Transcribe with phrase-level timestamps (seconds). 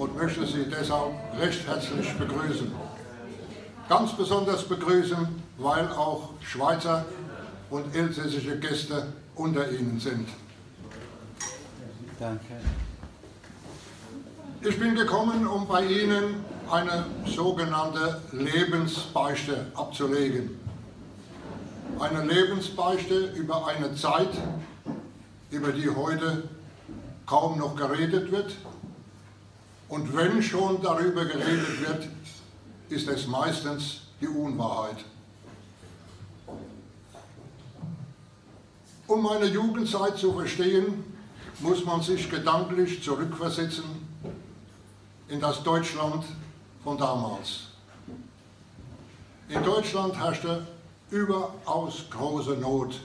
[0.00, 2.72] und möchte Sie deshalb recht herzlich begrüßen.
[3.86, 7.04] Ganz besonders begrüßen, weil auch Schweizer
[7.68, 10.26] und elsässische Gäste unter Ihnen sind.
[12.18, 12.54] Danke.
[14.62, 20.58] Ich bin gekommen, um bei Ihnen eine sogenannte Lebensbeichte abzulegen.
[21.98, 24.30] Eine Lebensbeichte über eine Zeit,
[25.50, 26.44] über die heute
[27.26, 28.56] kaum noch geredet wird.
[29.90, 32.08] Und wenn schon darüber geredet wird,
[32.90, 35.04] ist es meistens die Unwahrheit.
[39.08, 41.02] Um meine Jugendzeit zu verstehen,
[41.58, 43.84] muss man sich gedanklich zurückversetzen
[45.28, 46.24] in das Deutschland
[46.84, 47.70] von damals.
[49.48, 50.68] In Deutschland herrschte
[51.10, 53.00] überaus große Not.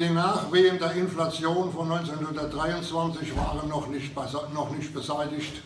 [0.00, 4.16] Die Nachwehen der Inflation von 1923 waren noch nicht,
[4.54, 5.60] noch nicht beseitigt.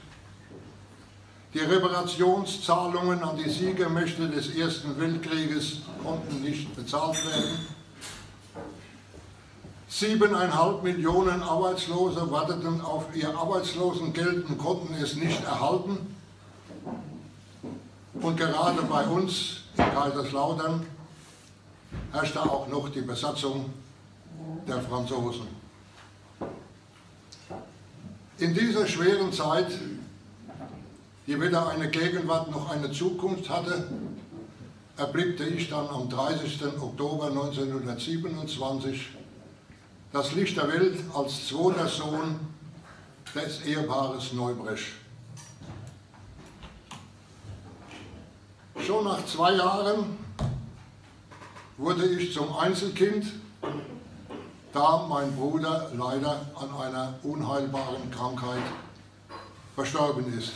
[1.55, 7.61] Die Reparationszahlungen an die Siegermächte des Ersten Weltkrieges konnten nicht bezahlt werden.
[9.86, 16.16] Siebeneinhalb Millionen Arbeitslose warteten auf ihr Arbeitslosengeld und konnten es nicht erhalten.
[18.14, 20.84] Und gerade bei uns in Kaiserslautern
[22.11, 23.70] herrschte auch noch die Besatzung
[24.67, 25.47] der Franzosen.
[28.39, 29.73] In dieser schweren Zeit,
[31.27, 33.89] die weder eine Gegenwart noch eine Zukunft hatte,
[34.97, 36.62] erblickte ich dann am 30.
[36.81, 39.09] Oktober 1927
[40.12, 42.39] das Licht der Welt als zweiter Sohn
[43.34, 44.95] des Ehepaares Neubresch.
[48.87, 50.19] Schon nach zwei Jahren
[51.77, 53.27] wurde ich zum Einzelkind,
[54.75, 58.62] da mein Bruder leider an einer unheilbaren Krankheit
[59.77, 60.53] verstorben ist.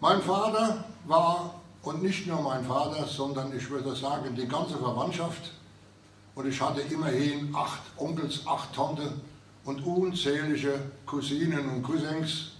[0.00, 5.52] Mein Vater war, und nicht nur mein Vater, sondern ich würde sagen, die ganze Verwandtschaft,
[6.34, 9.22] und ich hatte immerhin acht Onkels, acht Tanten
[9.64, 12.50] und unzählige Cousinen und Cousins.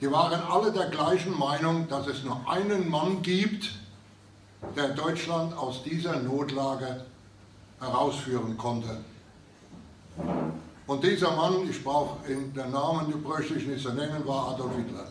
[0.00, 3.72] Die waren alle der gleichen Meinung, dass es nur einen Mann gibt,
[4.76, 7.04] der Deutschland aus dieser Notlage
[7.82, 9.04] herausführen konnte.
[10.86, 14.76] Und dieser Mann, ich brauche den Namen, die bräuchte ich nicht zu nennen, war Adolf
[14.76, 15.06] Hitler.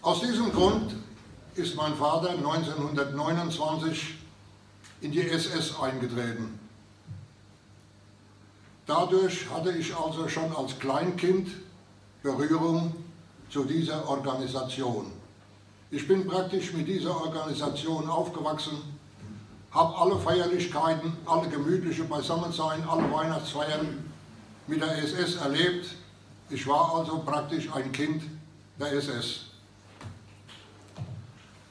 [0.00, 0.94] Aus diesem Grund
[1.54, 4.14] ist mein Vater 1929
[5.02, 6.58] in die SS eingetreten.
[8.86, 11.48] Dadurch hatte ich also schon als Kleinkind
[12.22, 12.94] Berührung
[13.50, 15.12] zu dieser Organisation.
[15.90, 18.91] Ich bin praktisch mit dieser Organisation aufgewachsen,
[19.72, 24.04] habe alle Feierlichkeiten, alle gemütliche Beisammensein, alle Weihnachtsfeiern
[24.66, 25.86] mit der SS erlebt.
[26.50, 28.24] Ich war also praktisch ein Kind
[28.78, 29.46] der SS.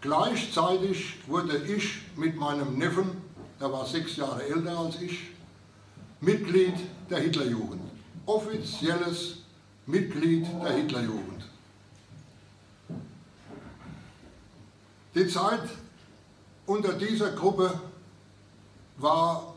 [0.00, 3.23] Gleichzeitig wurde ich mit meinem Neffen,
[3.60, 5.30] der war sechs Jahre älter als ich,
[6.20, 6.74] Mitglied
[7.10, 7.82] der Hitlerjugend.
[8.26, 9.38] Offizielles
[9.86, 11.44] Mitglied der Hitlerjugend.
[15.14, 15.68] Die Zeit
[16.66, 17.78] unter dieser Gruppe
[18.96, 19.54] war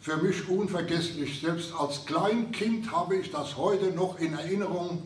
[0.00, 1.40] für mich unvergesslich.
[1.40, 5.02] Selbst als Kleinkind habe ich das heute noch in Erinnerung,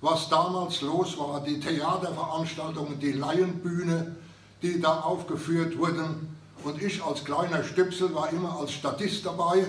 [0.00, 1.42] was damals los war.
[1.42, 4.14] Die Theaterveranstaltungen, die Laienbühne,
[4.62, 6.36] die da aufgeführt wurden.
[6.64, 9.64] Und ich als kleiner Stöpsel war immer als Statist dabei.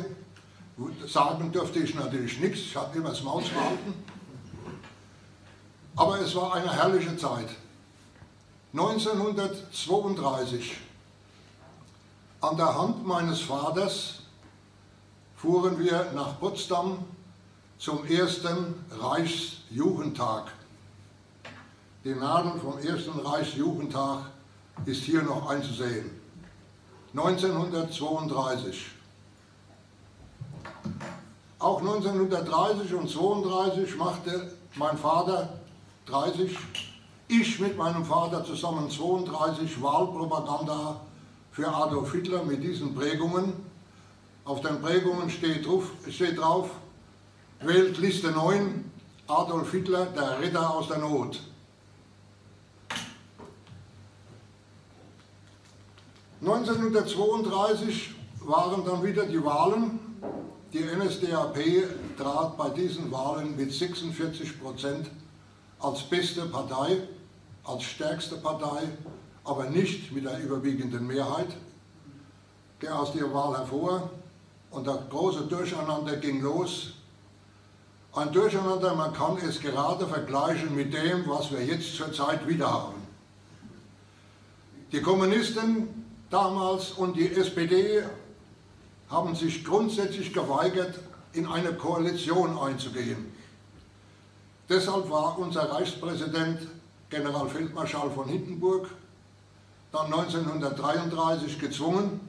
[1.07, 3.93] Sagen dürfte ich natürlich nichts, ich habe immer das Maus gehalten.
[5.95, 7.47] Aber es war eine herrliche Zeit.
[8.73, 10.77] 1932
[12.39, 14.21] an der Hand meines Vaters
[15.35, 16.99] fuhren wir nach Potsdam
[17.77, 20.53] zum ersten Reichsjugendtag.
[22.03, 24.31] Die Nadel vom ersten Reichsjugendtag
[24.85, 26.20] ist hier noch einzusehen.
[27.13, 28.85] 1932.
[31.59, 35.59] Auch 1930 und 32 machte mein Vater
[36.07, 36.57] 30,
[37.27, 41.01] ich mit meinem Vater zusammen 32 Wahlpropaganda
[41.51, 43.53] für Adolf Hitler mit diesen Prägungen.
[44.43, 46.69] Auf den Prägungen steht drauf, steht drauf
[47.61, 48.91] wählt Liste 9,
[49.27, 51.39] Adolf Hitler, der Retter aus der Not.
[56.43, 58.11] (1932)
[58.45, 59.99] waren dann wieder die Wahlen
[60.73, 61.57] die NSDAP
[62.17, 65.09] trat bei diesen Wahlen mit 46 Prozent
[65.79, 66.97] als beste Partei,
[67.63, 68.87] als stärkste Partei,
[69.43, 71.49] aber nicht mit der überwiegenden Mehrheit,
[72.89, 74.09] aus der Wahl hervor
[74.71, 76.93] und das große Durcheinander ging los.
[78.13, 82.95] Ein Durcheinander, man kann es gerade vergleichen mit dem, was wir jetzt zurzeit wieder haben.
[84.91, 86.00] Die Kommunisten
[86.31, 88.03] damals und die SPD
[89.09, 90.97] haben sich grundsätzlich geweigert,
[91.33, 93.31] in eine Koalition einzugehen.
[94.67, 96.67] Deshalb war unser Reichspräsident
[97.09, 98.89] Generalfeldmarschall von Hindenburg
[99.91, 102.21] dann 1933 gezwungen,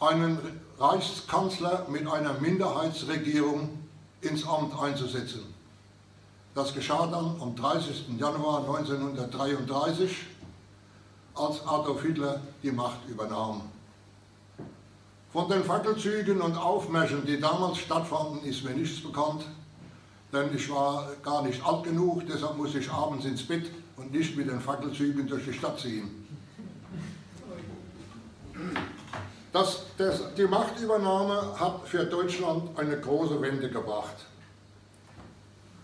[0.00, 0.38] einen
[0.78, 3.68] Reichskanzler mit einer Minderheitsregierung
[4.20, 5.42] ins Amt einzusetzen.
[6.54, 8.18] Das geschah dann am 30.
[8.18, 10.26] Januar 1933,
[11.38, 13.62] als Adolf Hitler die Macht übernahm.
[15.32, 19.44] Von den Fackelzügen und Aufmärschen, die damals stattfanden, ist mir nichts bekannt,
[20.32, 24.36] denn ich war gar nicht alt genug, deshalb muss ich abends ins Bett und nicht
[24.36, 26.26] mit den Fackelzügen durch die Stadt ziehen.
[29.52, 34.26] Das, das, die Machtübernahme hat für Deutschland eine große Wende gebracht.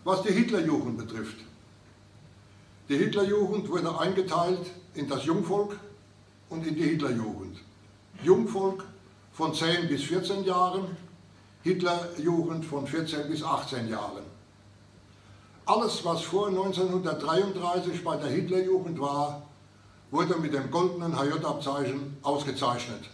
[0.04, 1.38] Was die Hitlerjugend betrifft.
[2.88, 5.78] Die Hitlerjugend wurde eingeteilt in das Jungvolk
[6.50, 7.58] und in die Hitlerjugend.
[8.22, 8.84] Jungvolk
[9.32, 10.94] von 10 bis 14 Jahren,
[11.62, 14.22] Hitlerjugend von 14 bis 18 Jahren.
[15.64, 19.42] Alles, was vor 1933 bei der Hitlerjugend war,
[20.10, 23.08] wurde mit dem goldenen HJ-Abzeichen ausgezeichnet.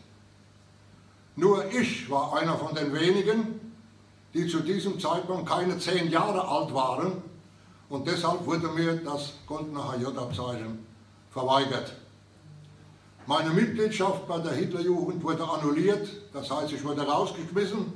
[1.36, 3.60] Nur ich war einer von den wenigen,
[4.34, 7.29] die zu diesem Zeitpunkt keine zehn Jahre alt waren
[7.90, 10.78] und deshalb wurde mir das goldene HJ-Abzeichen
[11.30, 11.92] verweigert.
[13.26, 17.92] Meine Mitgliedschaft bei der Hitlerjugend wurde annulliert, das heißt, ich wurde rausgeschmissen.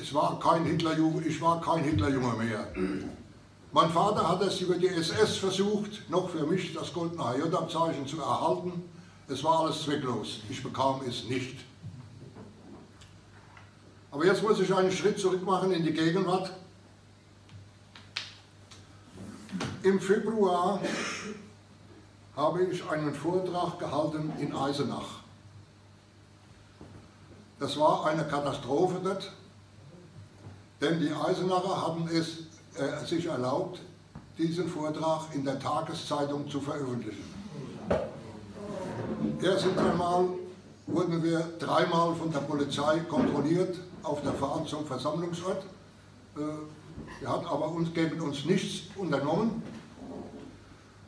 [0.00, 0.66] Es war kein
[1.24, 2.66] ich war kein Hitlerjunge mehr.
[3.72, 8.20] Mein Vater hat es über die SS versucht, noch für mich das goldene HJ-Abzeichen zu
[8.20, 8.72] erhalten.
[9.28, 10.40] Es war alles zwecklos.
[10.50, 11.56] Ich bekam es nicht.
[14.10, 16.52] Aber jetzt muss ich einen Schritt zurück machen in die Gegenwart.
[19.82, 20.80] Im Februar
[22.36, 25.20] habe ich einen Vortrag gehalten in Eisenach.
[27.60, 29.32] Das war eine Katastrophe dort,
[30.80, 32.40] denn die Eisenacher haben es
[32.76, 33.80] äh, sich erlaubt,
[34.36, 37.24] diesen Vortrag in der Tageszeitung zu veröffentlichen.
[39.40, 40.26] Erst einmal
[40.86, 45.64] wurden wir dreimal von der Polizei kontrolliert auf der Fahrt zum Versammlungsort.
[46.36, 46.40] Äh,
[47.22, 49.62] er hat aber uns, gegen uns nichts unternommen.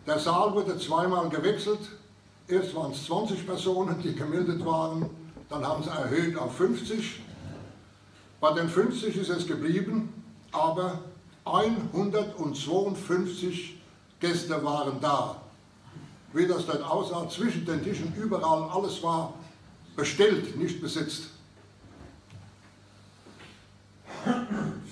[0.07, 1.81] Der Saal wurde zweimal gewechselt.
[2.49, 5.11] Erst waren es 20 Personen, die gemeldet waren,
[5.49, 7.21] dann haben sie erhöht auf 50.
[8.41, 10.13] Bei den 50 ist es geblieben,
[10.53, 11.01] aber
[11.45, 13.81] 152
[14.21, 15.41] Gäste waren da.
[16.33, 19.35] Wie das dort aussah, zwischen den Tischen, überall, alles war
[19.97, 21.31] bestellt, nicht besetzt.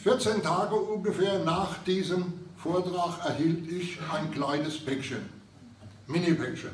[0.04, 5.26] 14 Tage ungefähr nach diesem Vortrag erhielt ich ein kleines Päckchen,
[6.08, 6.72] Mini-Päckchen.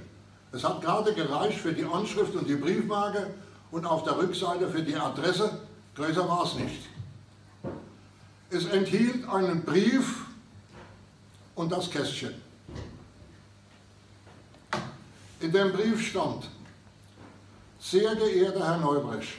[0.50, 3.30] Es hat gerade gereicht für die Anschrift und die Briefmarke
[3.70, 5.60] und auf der Rückseite für die Adresse.
[5.94, 6.88] Größer war es nicht.
[8.50, 10.26] Es enthielt einen Brief
[11.54, 12.34] und das Kästchen.
[15.38, 16.48] In dem Brief stand,
[17.78, 19.34] sehr geehrter Herr Neubrecht,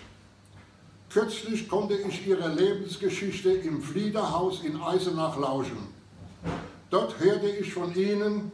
[1.11, 5.77] kürzlich konnte ich Ihre Lebensgeschichte im Fliederhaus in Eisenach lauschen.
[6.89, 8.51] Dort hörte ich von Ihnen,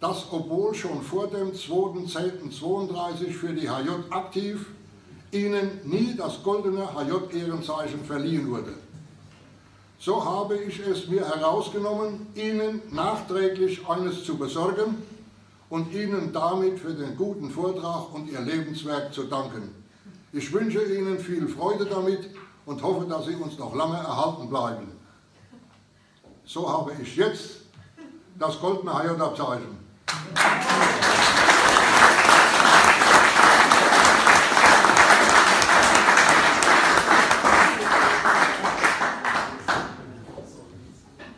[0.00, 4.66] dass obwohl schon vor dem 2.10.32 für die HJ aktiv,
[5.32, 8.74] Ihnen nie das goldene HJ-Ehrenzeichen verliehen wurde.
[9.98, 15.02] So habe ich es mir herausgenommen, Ihnen nachträglich eines zu besorgen
[15.70, 19.85] und Ihnen damit für den guten Vortrag und Ihr Lebenswerk zu danken.
[20.32, 22.30] Ich wünsche Ihnen viel Freude damit
[22.66, 24.92] und hoffe, dass Sie uns noch lange erhalten bleiben.
[26.44, 27.60] So habe ich jetzt
[28.38, 29.78] das goldene Heirat-Abzeichen.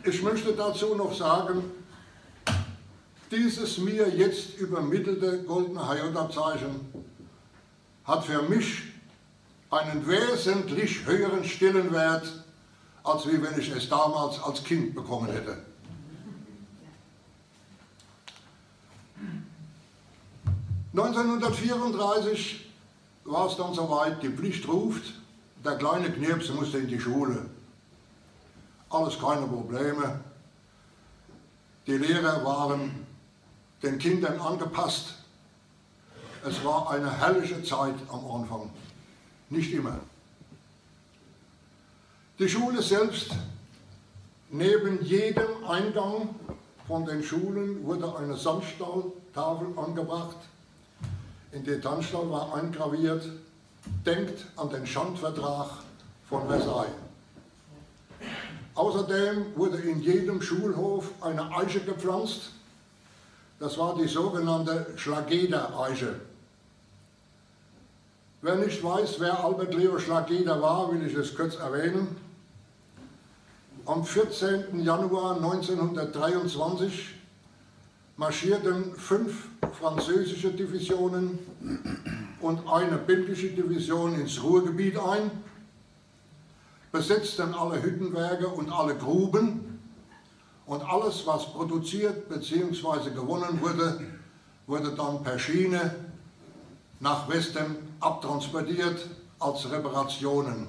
[0.03, 1.63] Ich möchte dazu noch sagen,
[3.29, 6.98] dieses mir jetzt übermittelte goldene HJ-Abzeichen
[8.09, 8.81] hat für mich
[9.69, 12.43] einen wesentlich höheren Stellenwert,
[13.03, 15.63] als wie wenn ich es damals als Kind bekommen hätte.
[20.91, 22.55] ...1934
[23.25, 25.13] war es dann soweit, die Pflicht ruft,
[25.63, 27.45] der kleine Knirps musste in die Schule.
[28.89, 30.19] Alles keine Probleme.
[31.85, 33.05] Die Lehrer waren
[33.83, 35.18] den Kindern angepasst.
[36.45, 38.69] Es war eine herrliche Zeit am Anfang.
[39.49, 39.99] Nicht immer.
[42.37, 43.31] Die Schule selbst,
[44.49, 46.29] neben jedem Eingang
[46.87, 50.37] von den Schulen wurde eine Sandstalltafel angebracht.
[51.51, 53.27] In der Tannstall war eingraviert,
[54.05, 55.69] denkt an den Schandvertrag
[56.29, 56.93] von Versailles.
[58.75, 62.51] Außerdem wurde in jedem Schulhof eine Eiche gepflanzt.
[63.59, 66.28] Das war die sogenannte Schlageder-Eiche.
[68.41, 72.15] Wer nicht weiß, wer Albert Leo Schlageder war, will ich es kurz erwähnen.
[73.85, 74.79] Am 14.
[74.81, 77.15] Januar 1923
[78.15, 81.37] marschierten fünf französische Divisionen
[82.39, 85.31] und eine belgische Division ins Ruhrgebiet ein,
[86.93, 89.81] besetzten alle Hüttenwerke und alle Gruben
[90.65, 93.09] und alles, was produziert bzw.
[93.09, 93.99] gewonnen wurde,
[94.65, 95.93] wurde dann per Schiene
[97.01, 99.07] nach Westen abtransportiert
[99.39, 100.67] als Reparationen.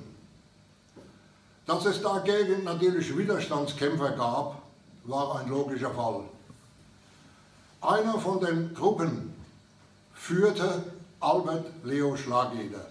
[1.66, 4.62] Dass es dagegen natürlich Widerstandskämpfer gab,
[5.04, 6.24] war ein logischer Fall.
[7.80, 9.32] Einer von den Gruppen
[10.14, 10.84] führte
[11.20, 12.86] Albert Leo Schlageder.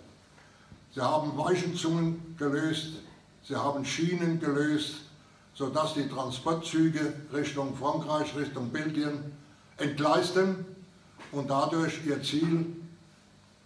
[0.96, 2.94] Sie haben Weichenzungen gelöst,
[3.44, 5.02] sie haben Schienen gelöst,
[5.54, 9.32] sodass die Transportzüge Richtung Frankreich, Richtung Belgien
[9.78, 10.66] entgleisten
[11.32, 12.79] und dadurch ihr Ziel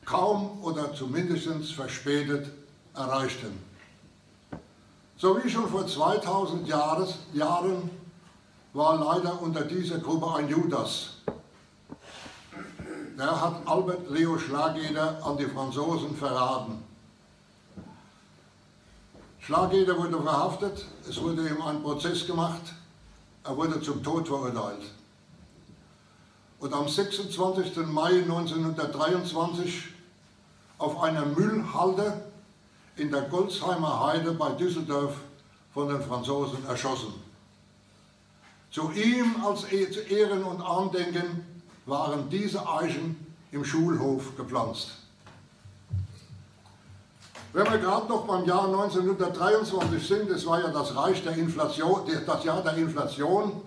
[0.06, 2.52] kaum oder zumindest verspätet
[2.96, 3.58] erreichten.
[5.18, 7.90] So wie schon vor 2000 Jahres, Jahren
[8.74, 11.18] war leider unter dieser Gruppe ein Judas.
[13.18, 16.84] Der hat Albert Leo Schlageder an die Franzosen verraten.
[19.40, 22.74] Schlageder wurde verhaftet, es wurde ihm ein Prozess gemacht,
[23.44, 24.84] er wurde zum Tod verurteilt.
[26.60, 27.76] Und am 26.
[27.88, 29.93] Mai 1923
[30.78, 32.24] auf einer Müllhalde
[32.96, 35.16] in der Golzheimer Heide bei Düsseldorf
[35.74, 37.14] von den Franzosen erschossen.
[38.72, 41.46] Zu ihm als e-, Ehren und Andenken
[41.86, 43.16] waren diese Eichen
[43.52, 44.98] im Schulhof gepflanzt.
[47.54, 52.02] Wenn wir gerade noch beim Jahr 1923 sind, das war ja das Reich der Inflation,
[52.26, 53.62] das Jahr der Inflation.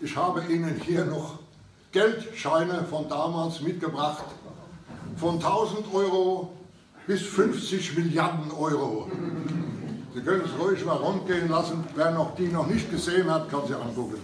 [0.00, 1.38] Ich habe Ihnen hier noch
[1.90, 4.24] Geldscheine von damals mitgebracht,
[5.22, 6.52] von 1000 Euro
[7.06, 9.08] bis 50 Milliarden Euro.
[10.12, 11.84] Sie können es ruhig mal rundgehen lassen.
[11.94, 14.16] Wer noch die noch nicht gesehen hat, kann sie angucken.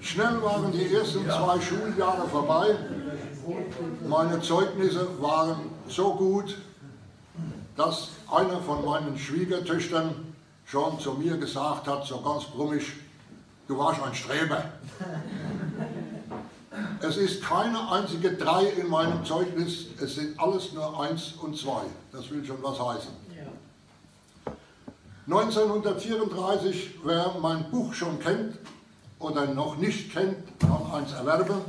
[0.00, 2.76] Schnell waren die ersten zwei Schuljahre vorbei.
[4.08, 6.56] Meine Zeugnisse waren so gut,
[7.76, 10.14] dass einer von meinen Schwiegertöchtern
[10.70, 12.84] schon zu mir gesagt hat, so ganz brummig,
[13.66, 14.64] du warst ein Streber.
[17.00, 21.70] Es ist keine einzige 3 in meinem Zeugnis, es sind alles nur 1 und 2.
[22.12, 23.10] Das will schon was heißen.
[23.36, 24.52] Ja.
[25.26, 28.58] 1934, wer mein Buch schon kennt
[29.18, 31.60] oder noch nicht kennt, kann eins erwerben.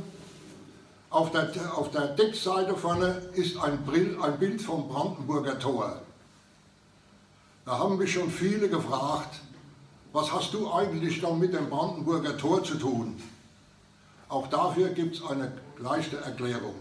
[1.10, 6.02] Auf der, auf der Deckseite vorne ist ein, Brill, ein Bild vom Brandenburger Tor.
[7.64, 9.40] Da haben mich schon viele gefragt,
[10.12, 13.20] was hast du eigentlich dann mit dem Brandenburger Tor zu tun?
[14.28, 16.74] Auch dafür gibt es eine leichte Erklärung.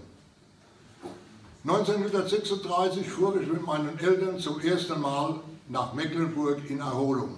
[1.65, 7.35] 1936 fuhr ich mit meinen Eltern zum ersten Mal nach Mecklenburg in Erholung.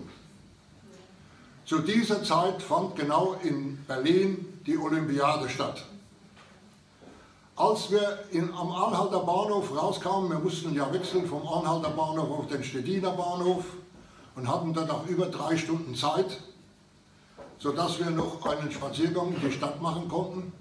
[1.65, 5.85] Zu dieser Zeit fand genau in Berlin die Olympiade statt.
[7.61, 12.47] Als wir in, am Anhalter Bahnhof rauskamen, wir mussten ja wechseln vom Anhalter Bahnhof auf
[12.47, 13.65] den Stettiner Bahnhof
[14.35, 16.39] und hatten dann auch über drei Stunden Zeit,
[17.59, 20.51] sodass wir noch einen Spaziergang in die Stadt machen konnten.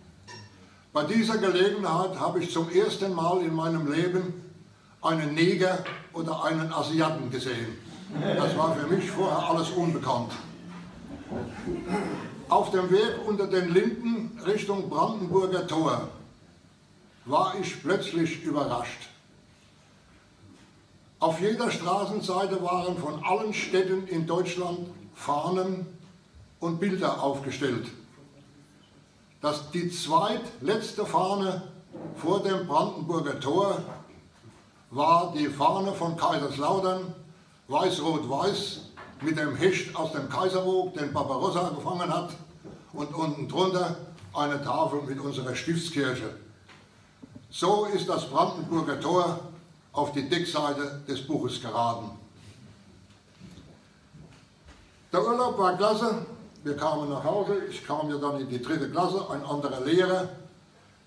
[0.92, 4.52] Bei dieser Gelegenheit habe ich zum ersten Mal in meinem Leben
[5.00, 5.78] einen Neger
[6.12, 7.78] oder einen Asiaten gesehen.
[8.36, 10.32] Das war für mich vorher alles unbekannt.
[12.50, 16.10] Auf dem Weg unter den Linden Richtung Brandenburger Tor
[17.24, 19.08] war ich plötzlich überrascht.
[21.18, 25.86] Auf jeder Straßenseite waren von allen Städten in Deutschland Fahnen
[26.60, 27.88] und Bilder aufgestellt.
[29.42, 31.62] Das, die zweitletzte Fahne
[32.16, 33.82] vor dem Brandenburger Tor
[34.90, 37.14] war die Fahne von Kaiserslautern,
[37.68, 38.80] weiß-rot-weiß,
[39.22, 42.30] mit dem Hecht aus dem Kaiserwog, den Barbarossa gefangen hat,
[42.92, 43.96] und unten drunter
[44.32, 46.34] eine Tafel mit unserer Stiftskirche.
[47.50, 49.40] So ist das Brandenburger Tor
[49.92, 52.10] auf die Deckseite des Buches geraten.
[55.12, 56.26] Der Urlaub war klasse,
[56.62, 60.28] wir kamen nach Hause, ich kam ja dann in die dritte Klasse, ein anderer Lehrer.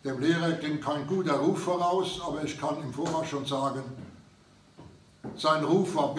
[0.04, 3.82] Dem Lehrer ging kein guter Ruf voraus, aber ich kann im Voraus schon sagen,
[5.38, 6.14] sein Ruf war,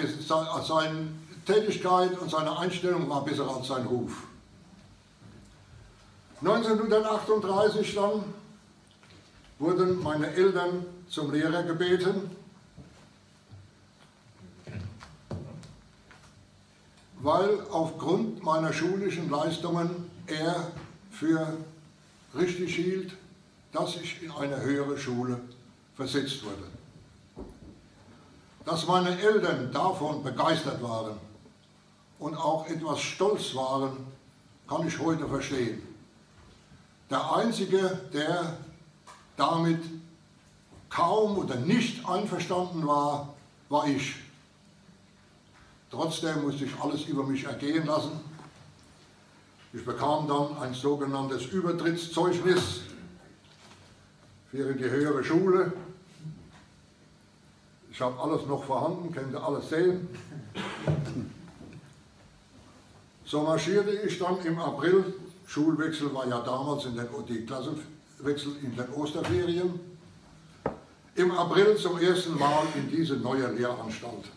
[0.63, 1.09] seine
[1.45, 4.23] Tätigkeit und seine Einstellung war besser als sein Ruf.
[6.41, 8.25] 1938 dann
[9.65, 12.31] wurden meine Eltern zum Lehrer gebeten.
[17.25, 20.71] weil aufgrund meiner schulischen Leistungen er
[21.11, 21.57] für
[22.37, 23.13] richtig hielt,
[23.73, 25.41] dass ich in eine höhere Schule
[25.97, 27.47] versetzt wurde.
[28.67, 31.17] Dass meine Eltern davon begeistert waren
[32.19, 33.97] und auch etwas stolz waren,
[34.69, 35.81] kann ich heute verstehen.
[37.09, 38.59] Der Einzige, der
[39.37, 39.83] damit
[40.89, 43.35] kaum oder nicht einverstanden war,
[43.69, 44.17] war ich.
[45.91, 48.21] Trotzdem musste ich alles über mich ergehen lassen.
[49.73, 52.83] Ich bekam dann ein sogenanntes Übertrittszeugnis
[54.51, 55.73] für die höhere Schule.
[57.91, 60.09] Ich habe alles noch vorhanden, könnt ihr alles sehen.
[63.25, 65.15] So marschierte ich dann im April,
[65.47, 67.47] Schulwechsel war ja damals in den, die
[68.15, 69.81] Klassenwechsel in den Osterferien,
[71.15, 74.31] im April zum ersten Mal in diese neue Lehranstalt.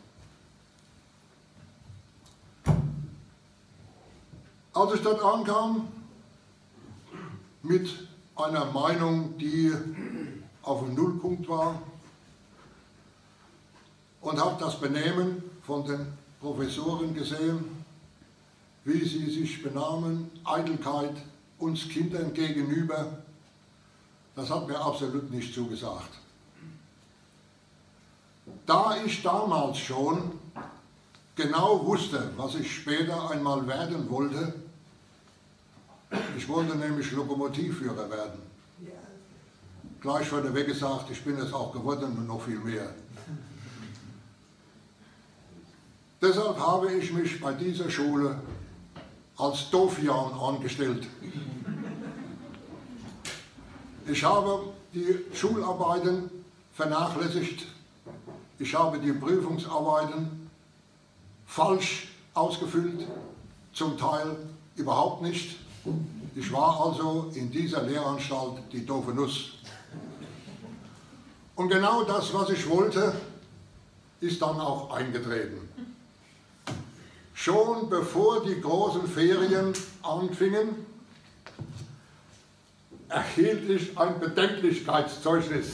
[4.74, 5.88] Als ich dort ankam,
[7.64, 7.90] mit
[8.36, 9.74] einer Meinung, die
[10.62, 11.82] auf dem Nullpunkt war,
[14.22, 16.06] und habe das Benehmen von den
[16.40, 17.64] Professoren gesehen,
[18.84, 21.14] wie sie sich benahmen, Eitelkeit
[21.58, 23.24] uns Kindern gegenüber,
[24.38, 26.12] das hat mir absolut nicht zugesagt.
[28.68, 30.34] Da ich damals schon
[31.36, 34.54] genau wusste, was ich später einmal werden wollte,
[36.38, 38.40] ich wollte nämlich Lokomotivführer werden.
[40.00, 42.94] Gleich vorneweg gesagt, ich bin es auch geworden und noch viel mehr.
[46.22, 48.40] Deshalb habe ich mich bei dieser Schule
[49.36, 51.08] als Dofian angestellt.
[54.10, 56.30] Ich habe die Schularbeiten
[56.74, 57.66] vernachlässigt.
[58.58, 60.50] Ich habe die Prüfungsarbeiten
[61.46, 63.06] falsch ausgefüllt,
[63.74, 64.38] zum Teil
[64.78, 65.58] überhaupt nicht.
[66.36, 69.54] Ich war also in dieser Lehranstalt die doofe Nuss.
[71.56, 73.14] Und genau das, was ich wollte,
[74.22, 75.68] ist dann auch eingetreten.
[77.34, 80.87] Schon bevor die großen Ferien anfingen,
[83.10, 85.68] erhielt ich ein Bedenklichkeitszeugnis.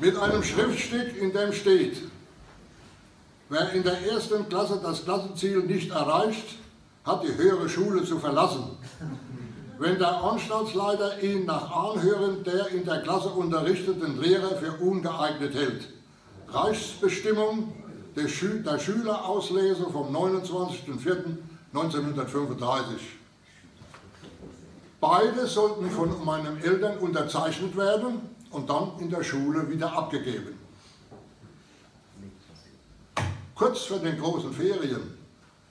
[0.00, 1.96] Mit einem Schriftstück, in dem steht,
[3.50, 6.56] Wer in der ersten Klasse das Klassenziel nicht erreicht,
[7.04, 8.64] hat die höhere Schule zu verlassen.
[9.78, 15.88] Wenn der Anstaltsleiter ihn nach Anhören der in der Klasse unterrichteten Lehrer für ungeeignet hält.
[16.48, 17.72] Reichsbestimmung
[18.16, 22.82] der, Schü der Schülerauslese vom 29.04.1935.
[25.00, 30.58] Beide sollten von meinen Eltern unterzeichnet werden und dann in der Schule wieder abgegeben.
[33.54, 35.18] Kurz vor den großen Ferien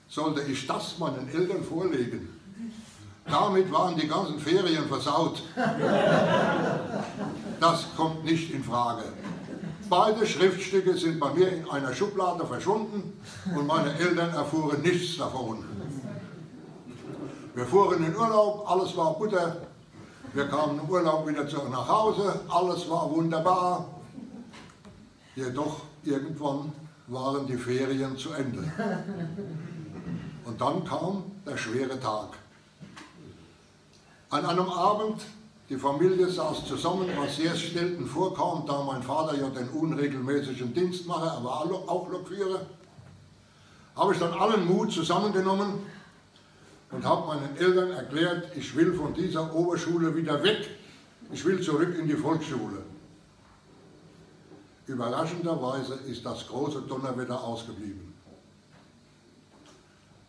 [0.08, 2.28] sollte ich das meinen Eltern vorlegen.
[3.26, 5.42] Damit waren die ganzen Ferien versaut.
[7.60, 9.04] Das kommt nicht in Frage.
[9.88, 13.20] Beide Schriftstücke sind bei mir in einer Schublade verschwunden
[13.54, 15.64] und meine Eltern erfuhren nichts davon.
[17.54, 19.56] Wir fuhren in Urlaub, alles war Butter.
[20.32, 23.86] Wir kamen im Urlaub wieder zurück nach Hause, alles war wunderbar.
[25.36, 26.72] Jedoch irgendwann
[27.06, 28.64] waren die Ferien zu Ende.
[30.44, 32.30] Und dann kam der schwere Tag.
[34.30, 35.22] An einem Abend,
[35.68, 41.06] die Familie saß zusammen, was sehr selten vorkam, da mein Vater ja den unregelmäßigen Dienst
[41.06, 42.66] mache, er war auch Lokführer,
[43.96, 45.86] habe ich dann allen Mut zusammengenommen
[46.90, 50.68] und habe meinen Eltern erklärt, ich will von dieser Oberschule wieder weg,
[51.32, 52.82] ich will zurück in die Volksschule.
[54.86, 58.12] Überraschenderweise ist das große Donnerwetter ausgeblieben.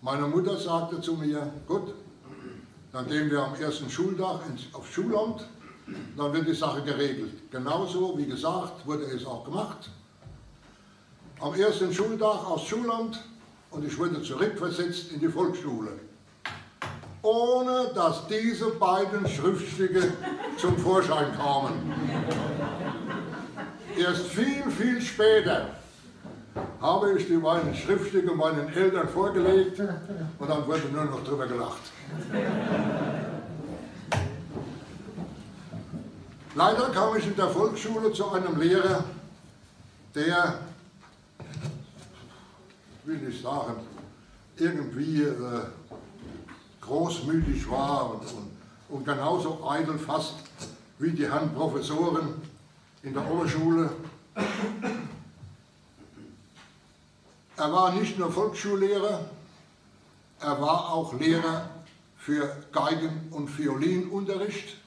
[0.02, 1.94] Meine Mutter sagte zu mir, gut,
[2.96, 4.40] dann gehen wir am ersten Schultag
[4.72, 5.46] aufs Schulamt,
[6.16, 7.52] dann wird die Sache geregelt.
[7.52, 9.90] Genauso, wie gesagt, wurde es auch gemacht.
[11.42, 13.22] Am ersten Schultag aufs Schulamt
[13.72, 15.92] und ich wurde zurückversetzt in die Volksschule,
[17.22, 20.14] ohne dass diese beiden Schriftstücke
[20.58, 21.94] zum Vorschein kamen.
[23.98, 25.72] Erst viel, viel später
[26.80, 31.82] habe ich die beiden Schriftstücke meinen Eltern vorgelegt und dann wurde nur noch drüber gelacht.
[36.56, 39.04] Leider kam ich in der Volksschule zu einem Lehrer,
[40.14, 40.60] der,
[43.04, 43.76] will ich sagen,
[44.58, 45.34] irgendwie äh,
[46.80, 48.52] großmütig war und, und,
[48.88, 50.36] und genauso eitel fast
[50.98, 52.42] wie die Herren Professoren
[53.04, 53.90] in der Oberschule.
[57.58, 59.26] Er war nicht nur Volksschullehrer,
[60.40, 61.70] er war auch Lehrer
[62.26, 64.78] für Geigen- und Violinunterricht.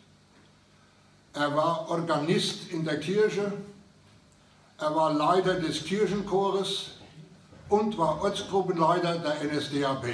[1.35, 3.53] Er war Organist in der Kirche.
[4.79, 6.94] Er war Leiter des Kirchenchores
[7.68, 10.05] und war Ortsgruppenleiter der NSDAP.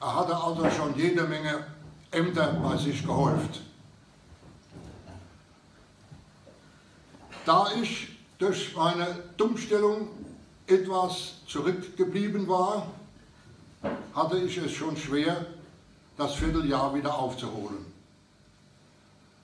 [0.00, 1.64] Er hatte also schon jede Menge
[2.10, 3.62] Ämter bei sich gehäuft.
[7.46, 9.06] Da ich durch meine
[9.38, 10.08] Dummstellung
[10.66, 12.86] etwas zurückgeblieben war,
[14.14, 15.46] hatte ich es schon schwer,
[16.16, 17.86] das Vierteljahr wieder aufzuholen.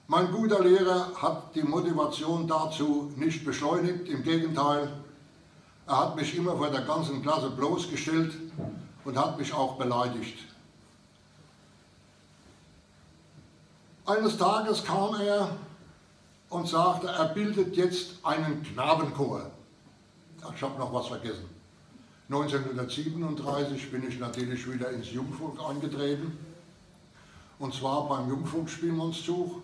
[0.07, 4.91] Mein guter Lehrer hat die Motivation dazu nicht beschleunigt, im Gegenteil,
[5.87, 8.35] er hat mich immer vor der ganzen Klasse bloßgestellt
[9.05, 10.39] und hat mich auch beleidigt.
[14.05, 15.57] Eines Tages kam er
[16.49, 19.51] und sagte, er bildet jetzt einen Knabenchor.
[20.55, 21.49] Ich habe noch was vergessen.
[22.31, 26.37] 1937 bin ich natürlich wieder ins Jungvolk eingetreten.
[27.59, 29.63] Und zwar beim Jungvolksspielmannszug.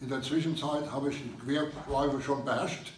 [0.00, 2.92] In der Zwischenzeit habe ich die Querläufe schon beherrscht,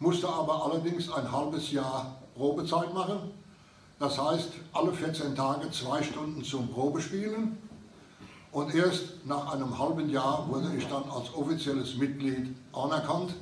[0.00, 3.30] musste aber allerdings ein halbes Jahr Probezeit machen.
[3.98, 7.58] Das heißt, alle 14 Tage zwei Stunden zum Probespielen.
[8.52, 13.34] Und erst nach einem halben Jahr wurde ich dann als offizielles Mitglied anerkannt.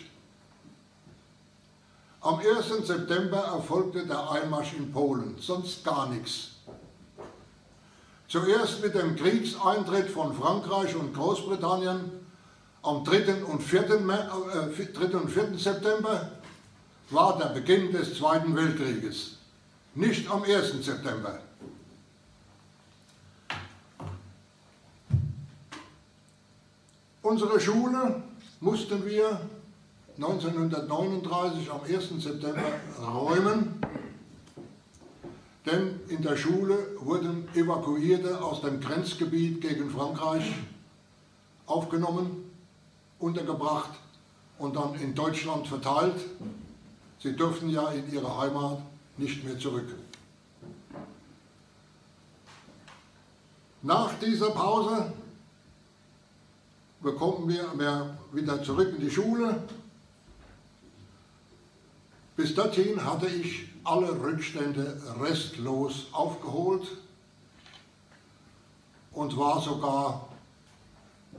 [2.21, 2.87] Am 1.
[2.87, 6.52] September erfolgte der Einmarsch in Polen, sonst gar nichts.
[8.33, 12.09] Zuerst mit dem Kriegseintritt von Frankreich und Großbritannien
[12.81, 13.43] am 3.
[13.43, 13.81] und 4.
[13.81, 15.17] Äh, 3.
[15.19, 15.55] Und 4.
[15.55, 16.31] September
[17.11, 19.37] war der Beginn des Zweiten Weltkrieges,
[19.93, 20.83] nicht am 1.
[20.83, 21.41] September.
[27.21, 28.23] Unsere Schule
[28.61, 29.41] mussten wir
[30.15, 32.23] 1939 am 1.
[32.23, 32.63] September
[32.99, 33.79] räumen,
[35.65, 40.53] denn in der Schule wurden Evakuierte aus dem Grenzgebiet gegen Frankreich
[41.65, 42.51] aufgenommen,
[43.19, 43.91] untergebracht
[44.59, 46.19] und dann in Deutschland verteilt.
[47.19, 48.79] Sie durften ja in ihre Heimat
[49.17, 49.87] nicht mehr zurück.
[53.81, 55.13] Nach dieser Pause
[57.01, 59.61] bekommen wir wieder zurück in die Schule.
[62.35, 66.87] Bis dorthin hatte ich alle Rückstände restlos aufgeholt
[69.11, 70.29] und war sogar,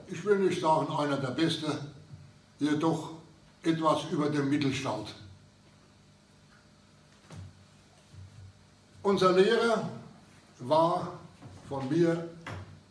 [0.07, 1.79] ich will nicht sagen einer der Beste,
[2.61, 3.11] jedoch
[3.65, 5.15] etwas über dem Mittelstand.
[9.03, 9.91] Unser Lehrer
[10.61, 11.19] war
[11.69, 12.29] von mir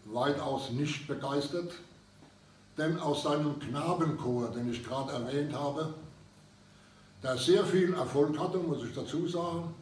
[0.05, 1.71] weitaus nicht begeistert,
[2.77, 5.93] denn aus seinem Knabenchor, den ich gerade erwähnt habe,
[7.23, 9.73] der sehr viel Erfolg hatte, muss ich dazu sagen.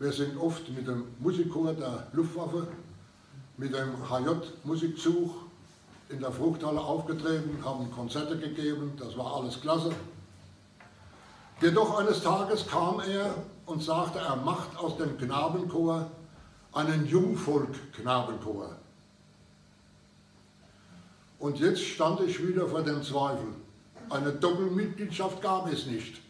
[0.00, 2.66] Wir sind oft mit dem Musikchor der Luftwaffe,
[3.56, 5.30] mit dem HJ-Musikzug
[6.08, 9.92] in der Fruchthalle aufgetreten, haben Konzerte gegeben, das war alles klasse.
[11.60, 13.34] Jedoch eines Tages kam er
[13.66, 16.10] und sagte, er macht aus dem Knabenchor
[16.72, 18.76] einen Jungvolk-Knabenchor.
[21.38, 23.46] Und jetzt stand ich wieder vor dem Zweifel.
[24.10, 26.23] Eine Doppelmitgliedschaft gab es nicht.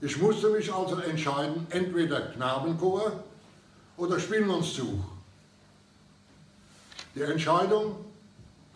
[0.00, 3.12] Ich musste mich also entscheiden, entweder Knabenchor
[3.96, 5.00] oder Spielmannszug.
[7.16, 7.96] Die Entscheidung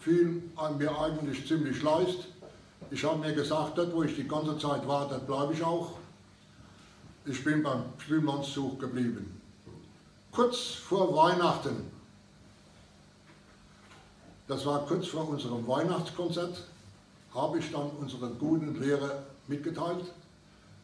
[0.00, 0.42] fiel
[0.78, 2.26] mir eigentlich ziemlich leicht.
[2.90, 5.92] Ich habe mir gesagt, dort wo ich die ganze Zeit war, dort bleibe ich auch.
[7.24, 9.40] Ich bin beim Spielmannszug geblieben.
[10.32, 11.88] Kurz vor Weihnachten,
[14.48, 16.64] das war kurz vor unserem Weihnachtskonzert,
[17.32, 20.04] habe ich dann unseren guten Lehrer mitgeteilt,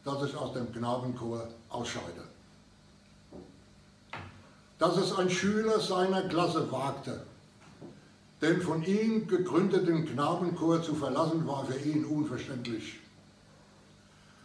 [0.09, 2.25] dass ich aus dem Knabenchor ausscheide.
[4.79, 7.23] Dass es ein Schüler seiner Klasse wagte,
[8.41, 13.01] den von ihm gegründeten Knabenchor zu verlassen, war für ihn unverständlich.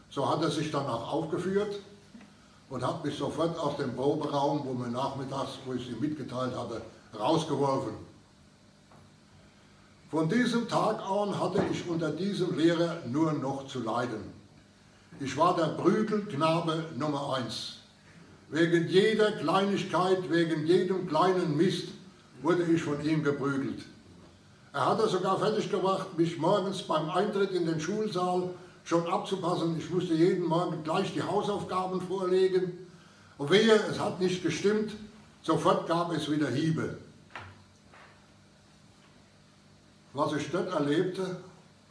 [0.09, 1.79] So hat er sich danach aufgeführt
[2.69, 6.81] und hat mich sofort aus dem Proberaum, wo mir nachmittags, wo ich sie mitgeteilt hatte,
[7.17, 7.93] rausgeworfen.
[10.09, 14.32] Von diesem Tag an hatte ich unter diesem Lehrer nur noch zu leiden.
[15.19, 17.77] Ich war der Prügelknabe Nummer eins.
[18.49, 21.89] Wegen jeder Kleinigkeit, wegen jedem kleinen Mist
[22.41, 23.83] wurde ich von ihm geprügelt.
[24.73, 28.49] Er hat es sogar fertig gemacht, mich morgens beim Eintritt in den Schulsaal
[28.83, 29.77] schon abzupassen.
[29.77, 32.87] Ich musste jeden Morgen gleich die Hausaufgaben vorlegen.
[33.37, 34.93] Und wehe, es hat nicht gestimmt,
[35.41, 36.97] sofort gab es wieder Hiebe.
[40.13, 41.37] Was ich dort erlebte,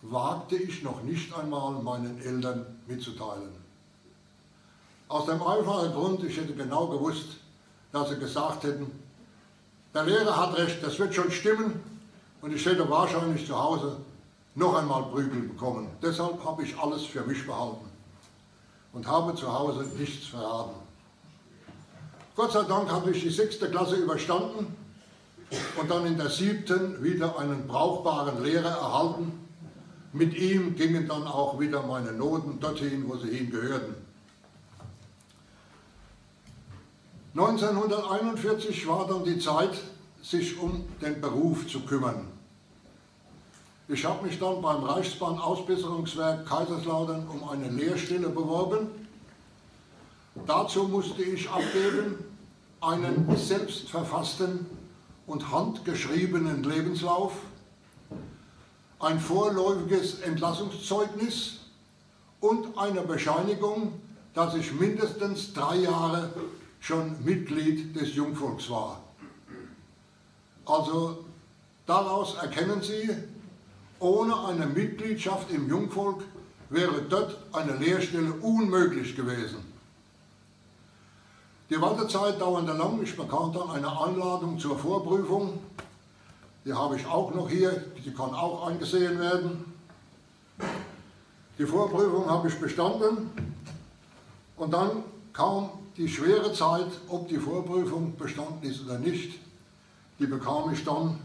[0.02, 3.52] wagte ich noch nicht einmal meinen Eltern mitzuteilen.
[5.08, 7.36] Aus dem einfachen Grund, ich hätte genau gewusst,
[7.92, 8.90] dass sie gesagt hätten,
[9.94, 11.82] der Lehrer hat recht, das wird schon stimmen
[12.40, 13.98] und ich hätte wahrscheinlich zu Hause
[14.54, 15.88] noch einmal Prügel bekommen.
[16.02, 17.86] Deshalb habe ich alles für mich behalten
[18.92, 20.76] und habe zu Hause nichts verraten.
[22.34, 24.74] Gott sei Dank habe ich die sechste Klasse überstanden
[25.78, 29.38] und dann in der siebten wieder einen brauchbaren Lehrer erhalten.
[30.12, 33.94] Mit ihm gingen dann auch wieder meine Noten dorthin, wo sie hingehörten.
[37.34, 39.80] 1941 war dann die Zeit,
[40.22, 42.28] sich um den Beruf zu kümmern.
[43.88, 48.88] Ich habe mich dann beim Reichsbahn-Ausbesserungswerk Kaiserslautern um eine Lehrstelle beworben.
[50.46, 52.18] Dazu musste ich abgeben
[52.82, 54.66] einen selbstverfassten
[55.26, 57.32] und handgeschriebenen Lebenslauf,
[59.02, 61.58] ein vorläufiges Entlassungszeugnis
[62.40, 64.00] und eine Bescheinigung,
[64.32, 66.32] dass ich mindestens drei Jahre
[66.80, 69.02] schon Mitglied des Jungvolks war.
[70.64, 71.24] Also
[71.86, 73.10] daraus erkennen Sie,
[73.98, 76.22] ohne eine Mitgliedschaft im Jungvolk
[76.70, 79.58] wäre dort eine Lehrstelle unmöglich gewesen.
[81.70, 83.00] Die Wartezeit dauerte lang.
[83.02, 85.58] Ich bekam dann eine Einladung zur Vorprüfung.
[86.64, 87.84] Die habe ich auch noch hier.
[88.04, 89.64] Die kann auch eingesehen werden.
[91.58, 93.30] Die Vorprüfung habe ich bestanden.
[94.56, 99.38] Und dann kam die schwere Zeit, ob die Vorprüfung bestanden ist oder nicht.
[100.18, 101.18] Die bekam ich dann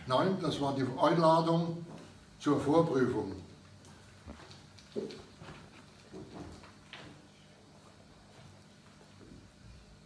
[0.06, 1.83] Nein, das war die Einladung
[2.44, 3.32] zur Vorprüfung.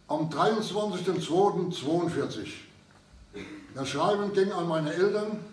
[0.07, 2.47] Am 23.02.42.
[3.75, 5.43] Das Schreiben ging an meine Eltern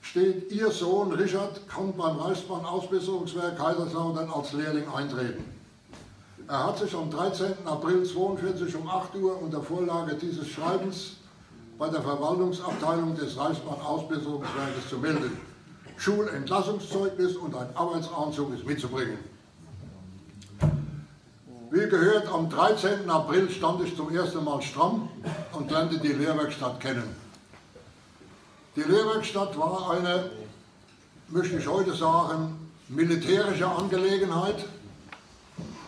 [0.00, 5.44] steht, Ihr Sohn Richard kann beim Reichsbahn-Ausbesserungswerk Kaiserslautern als Lehrling eintreten.
[6.48, 7.66] Er hat sich am 13.
[7.66, 11.16] April 42 um 8 Uhr unter Vorlage dieses Schreibens
[11.78, 15.49] bei der Verwaltungsabteilung des Reichsbahn-Ausbesserungswerkes zu melden.
[16.00, 19.18] Schulentlassungszeugnis und ein Arbeitsanzug ist mitzubringen.
[21.70, 23.08] Wie gehört, am 13.
[23.10, 25.10] April stand ich zum ersten Mal stramm
[25.52, 27.14] und lernte die Lehrwerkstatt kennen.
[28.76, 30.30] Die Lehrwerkstatt war eine,
[31.28, 34.64] möchte ich heute sagen, militärische Angelegenheit.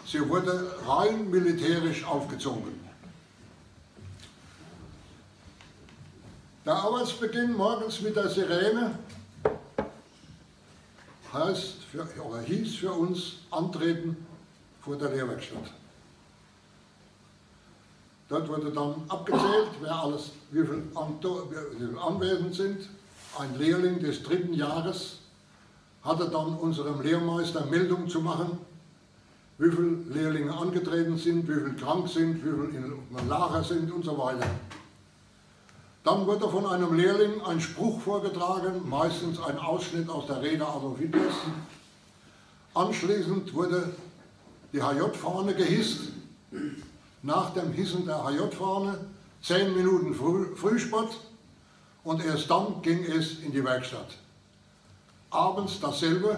[0.07, 2.79] Sie wurde rein militärisch aufgezogen.
[6.67, 8.99] Der Arbeitsbeginn morgens mit der Sirene
[11.33, 14.17] heißt für, oder hieß für uns Antreten
[14.81, 15.73] vor der Lehrwerkstatt.
[18.29, 22.89] Dort wurde dann abgezählt, wer alles, wie viele anwesend sind.
[23.39, 25.19] Ein Lehrling des dritten Jahres
[26.03, 28.59] hatte dann unserem Lehrmeister Meldung zu machen,
[29.59, 34.05] wie viele Lehrlinge angetreten sind, wie viele krank sind, wie viele in Lager sind und
[34.05, 34.47] so weiter.
[36.05, 40.99] Dann wurde von einem Lehrling ein Spruch vorgetragen, meistens ein Ausschnitt aus der Rede Adolf
[40.99, 41.35] Hitlers.
[42.75, 43.95] Anschließend wurde
[44.73, 46.09] die HJ-Fahne gehisst.
[47.23, 48.99] Nach dem Hissen der HJ-Fahne
[49.43, 51.17] zehn Minuten Früh Frühsport
[52.03, 54.17] und erst dann ging es in die Werkstatt.
[55.31, 56.37] Abends dasselbe,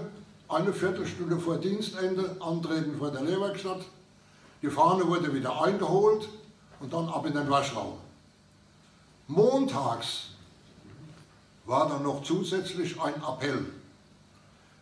[0.49, 3.81] eine Viertelstunde vor Dienstende, antreten vor der Lehrwerkstatt.
[4.61, 6.29] Die Fahne wurde wieder eingeholt
[6.81, 8.04] und dann ab in den Waschraum.
[9.27, 10.29] Montags
[11.65, 13.65] war dann noch zusätzlich ein Appell.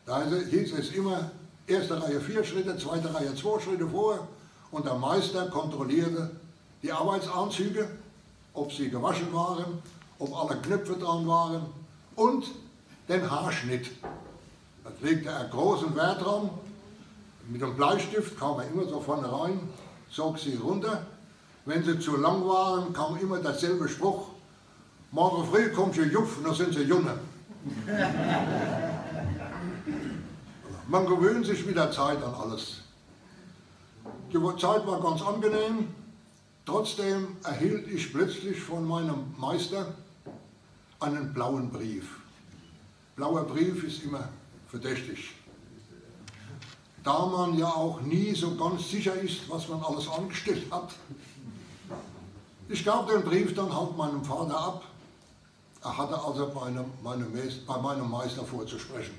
[0.05, 1.31] Da hieß es immer,
[1.67, 4.27] erste Reihe vier Schritte, zweite Reihe zwei Schritte vor
[4.73, 6.33] und der Meister kontrollierte
[6.83, 7.89] die Arbeitsanzüge,
[8.55, 9.81] ob sie gewaschen waren,
[10.19, 11.67] ob alle Knöpfe dran waren
[12.17, 12.47] und
[13.09, 13.91] den Haarschnitt.
[14.83, 16.51] Da legte er großen Wert dran.
[17.49, 19.69] Mit dem Bleistift kam er immer so vorne rein,
[20.11, 21.07] zog sie runter.
[21.65, 24.32] Wenn sie zu lang waren, kam immer derselbe Spruch.
[25.15, 27.19] Morgen früh kommt ihr Jupf und dann sind sie Junge.
[30.89, 32.81] Man gewöhnt sich mit der Zeit an alles.
[34.33, 35.89] Die Zeit war ganz angenehm.
[36.65, 39.95] Trotzdem erhielt ich plötzlich von meinem Meister
[40.99, 42.21] einen blauen Brief.
[43.15, 44.31] Blauer Brief ist immer
[44.69, 45.35] verdächtig.
[47.05, 50.95] Da man ja auch nie so ganz sicher ist, was man alles angestellt hat.
[52.71, 54.85] Ich gab den Brief dann halt meinem Vater ab
[55.85, 57.33] er hatte also bei, einem, meinem,
[57.67, 59.15] bei meinem Meister vorzusprechen.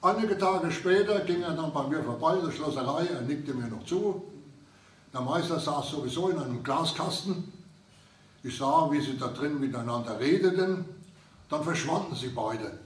[0.00, 3.66] Einige Tage später ging er dann bei mir vorbei, in der Schlosserei, er nickte mir
[3.66, 4.22] noch zu.
[5.12, 7.52] Der Meister saß sowieso in einem Glaskasten.
[8.42, 10.84] Ich sah, wie sie da drin miteinander redeten.
[11.48, 12.78] Dann verschwanden sie beide.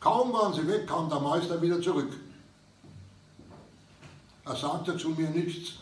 [0.00, 2.12] Kaum waren sie weg, kam der Meister wieder zurück.
[4.44, 5.74] Er sagte zu mir nichts.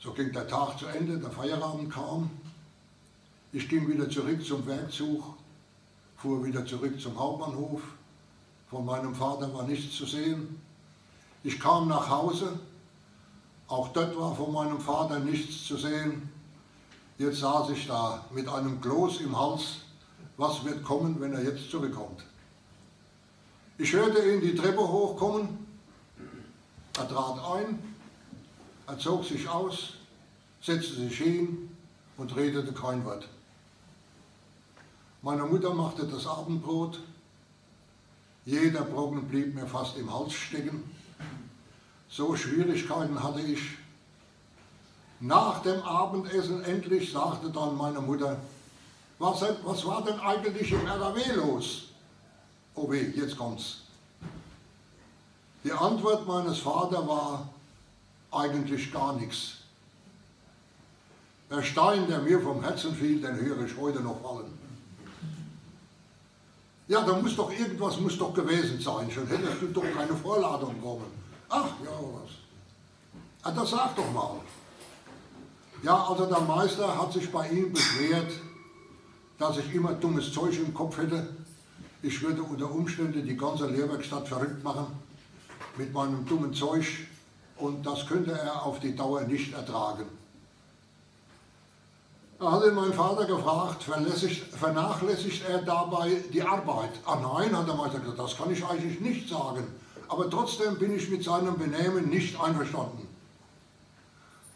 [0.00, 2.30] So ging der Tag zu Ende, der Feierabend kam.
[3.56, 5.22] Ich ging wieder zurück zum Werkzug,
[6.16, 7.82] fuhr wieder zurück zum Hauptbahnhof.
[8.68, 10.60] Von meinem Vater war nichts zu sehen.
[11.44, 12.58] Ich kam nach Hause,
[13.68, 16.28] auch dort war von meinem Vater nichts zu sehen.
[17.16, 19.76] Jetzt saß ich da mit einem Kloß im Hals.
[20.36, 22.24] Was wird kommen, wenn er jetzt zurückkommt?
[23.78, 25.46] Ich hörte ihn die Treppe hochkommen.
[26.98, 27.78] Er trat ein,
[28.88, 29.92] er zog sich aus,
[30.60, 31.70] setzte sich hin
[32.16, 33.28] und redete kein Wort.
[35.24, 37.00] Meine Mutter machte das Abendbrot.
[38.44, 40.84] Jeder Brocken blieb mir fast im Hals stecken.
[42.10, 43.78] So Schwierigkeiten hatte ich.
[45.20, 48.36] Nach dem Abendessen endlich sagte dann meine Mutter,
[49.18, 51.84] was, was war denn eigentlich im RAW los?
[52.74, 53.78] Oh weh, jetzt kommt's.
[55.64, 57.48] Die Antwort meines Vaters war
[58.30, 59.54] eigentlich gar nichts.
[61.50, 64.53] Der Stein, der mir vom Herzen fiel, den höre ich heute noch fallen.
[66.86, 70.74] Ja, da muss doch irgendwas muss doch gewesen sein, schon hättest du doch keine Vorladung
[70.74, 71.06] bekommen.
[71.48, 72.30] Ach, ja, was.
[73.42, 74.36] Ah, das sag doch mal.
[75.82, 78.32] Ja, also der Meister hat sich bei ihm beschwert,
[79.38, 81.28] dass ich immer dummes Zeug im Kopf hätte.
[82.02, 84.86] Ich würde unter Umständen die ganze Lehrwerkstatt verrückt machen
[85.76, 86.84] mit meinem dummen Zeug
[87.56, 90.04] und das könnte er auf die Dauer nicht ertragen.
[92.38, 96.90] Da hat ihn mein Vater gefragt, vernachlässigt er dabei die Arbeit?
[97.06, 99.64] Ah nein, hat der Meister gesagt, das kann ich eigentlich nicht sagen.
[100.08, 103.08] Aber trotzdem bin ich mit seinem Benehmen nicht einverstanden.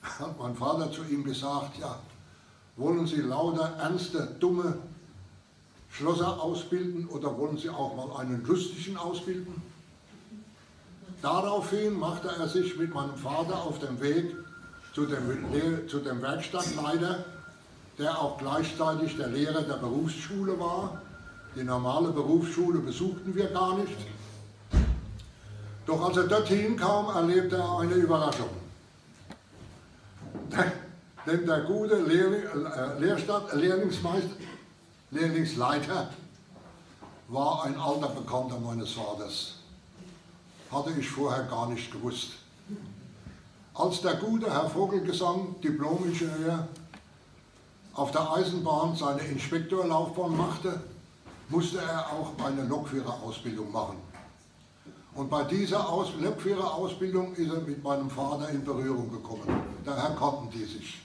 [0.03, 1.98] Hat mein Vater zu ihm gesagt, ja,
[2.76, 4.78] wollen Sie lauter ernste, dumme
[5.90, 9.62] Schlosser ausbilden oder wollen Sie auch mal einen lustigen ausbilden?
[11.22, 14.36] Daraufhin machte er sich mit meinem Vater auf den Weg
[14.94, 17.24] zu dem, zu dem Werkstattleiter
[17.99, 21.03] der auch gleichzeitig der Lehrer der Berufsschule war.
[21.57, 23.96] Die normale Berufsschule besuchten wir gar nicht.
[25.86, 28.51] Doch als er dorthin kam, erlebte er eine Überraschung.
[31.26, 33.53] Denn der gute Lehrling, äh, Lehrstadt,
[35.11, 36.11] Lehrlingsleiter
[37.28, 39.55] war ein alter Bekannter meines Vaters.
[40.70, 42.32] Hatte ich vorher gar nicht gewusst.
[43.74, 46.68] Als der gute Herr Vogelgesang, Diplom-Ingenieur,
[47.99, 50.80] auf der Eisenbahn seine Inspektorlaufbahn machte,
[51.49, 53.96] musste er auch eine Lokführerausbildung machen.
[55.14, 59.42] Und bei dieser Aus Lokführerausbildung ist er mit meinem Vater in Berührung gekommen.
[59.84, 60.99] Daher kannten die sich.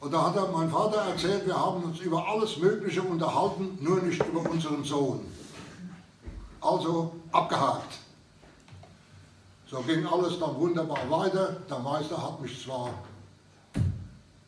[0.00, 4.02] Und da hat er, mein Vater erzählt, wir haben uns über alles Mögliche unterhalten, nur
[4.02, 5.20] nicht über unseren Sohn.
[6.60, 7.98] Also abgehakt.
[9.70, 11.56] So ging alles dann wunderbar weiter.
[11.70, 12.90] Der Meister hat mich zwar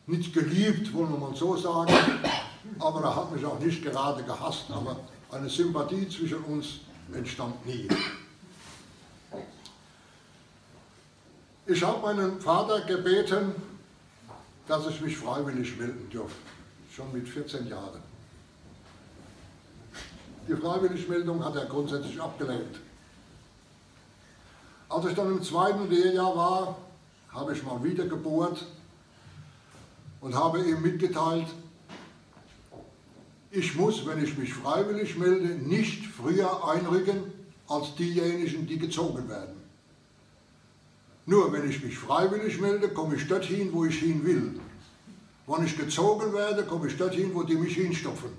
[0.07, 1.93] nicht geliebt, wollen wir mal so sagen,
[2.79, 4.97] aber er hat mich auch nicht gerade gehasst, aber
[5.31, 6.79] eine Sympathie zwischen uns
[7.13, 7.87] entstand nie.
[11.67, 13.55] Ich habe meinen Vater gebeten,
[14.67, 16.35] dass ich mich freiwillig melden dürfte,
[16.95, 18.01] schon mit 14 Jahren.
[20.47, 22.79] Die Freiwilligmeldung hat er grundsätzlich abgelehnt.
[24.89, 26.77] Als ich dann im zweiten Lehrjahr war,
[27.33, 28.63] habe ich mal wieder gebohrt
[30.21, 31.47] und habe ihm mitgeteilt,
[33.51, 37.31] ich muss, wenn ich mich freiwillig melde, nicht früher einrücken
[37.67, 39.55] als diejenigen, die gezogen werden.
[41.25, 44.59] Nur wenn ich mich freiwillig melde, komme ich dorthin, wo ich hin will.
[45.47, 48.31] Wenn ich gezogen werde, komme ich dorthin, wo die mich hinstopfen.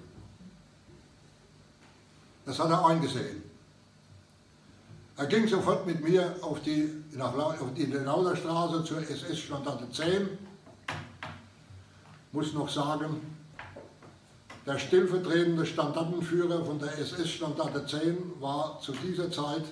[2.45, 3.43] Das hat er eingesehen.
[5.17, 7.33] Er ging sofort mit mir auf die, nach,
[7.75, 10.29] in die Lauderstraße zur SS-Standarte 10.
[12.33, 13.21] Muss noch sagen,
[14.67, 19.65] der stellvertretende Standartenführer von der SS-Standarte 10 war zu dieser Zeit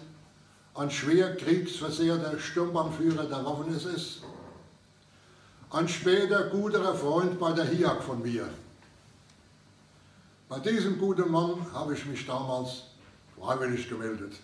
[0.74, 4.22] ein schwer kriegsversehrter Sturmbahnführer der Waffen-SS,
[5.70, 8.48] ein später guter Freund bei der HIAG von mir.
[10.48, 12.84] Bei diesem guten Mann habe ich mich damals
[13.36, 14.34] freiwillig gemeldet.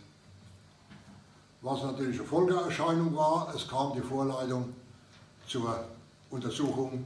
[1.62, 4.74] Was natürlich eine Folgeerscheinung war, es kam die Vorleitung
[5.46, 5.84] zur
[6.30, 7.04] Untersuchung.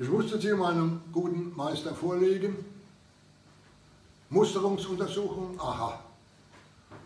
[0.00, 2.56] Ich musste sie meinem guten Meister vorlegen.
[4.30, 5.98] Musterungsuntersuchung, aha,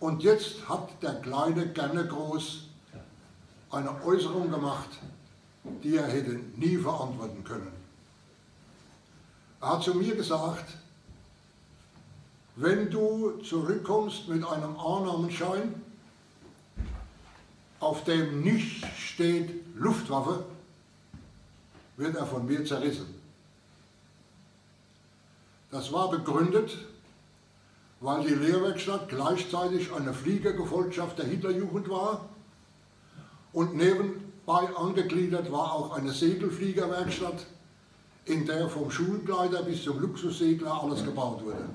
[0.01, 2.65] und jetzt hat der Kleine gerne groß
[3.71, 4.89] eine Äußerung gemacht,
[5.83, 7.73] die er hätte nie verantworten können.
[9.61, 10.75] Er hat zu mir gesagt,
[12.57, 15.75] wenn du zurückkommst mit einem Annahmenschein,
[17.81, 20.45] auf dem nicht steht Luftwaffe,
[21.97, 23.15] wird er von mir zerrissen.
[25.71, 26.77] Das war begründet
[28.03, 32.29] weil die Lehrwerkstatt gleichzeitig eine Fliegergefolgschaft der Hitlerjugend war
[33.53, 37.47] und nebenbei angegliedert war auch eine Segelfliegerwerkstatt,
[38.25, 41.69] in der vom Schulkleider bis zum Luxussegler alles gebaut wurde.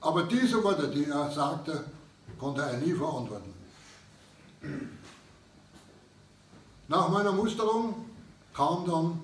[0.00, 1.84] Aber diese Worte, die er sagte,
[2.38, 3.54] konnte er nie verantworten.
[6.88, 8.06] Nach meiner Musterung
[8.54, 9.20] kam dann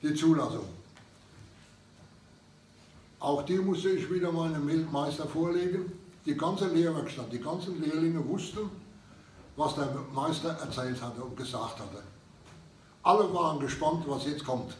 [0.00, 0.64] die Zulassung.
[3.18, 5.90] Auch die musste ich wieder meinem Meister vorlegen.
[6.24, 8.70] Die ganze Lehrwerkstatt, die ganzen Lehrlinge wussten,
[9.56, 12.02] was der Meister erzählt hatte und gesagt hatte.
[13.02, 14.76] Alle waren gespannt, was jetzt kommt.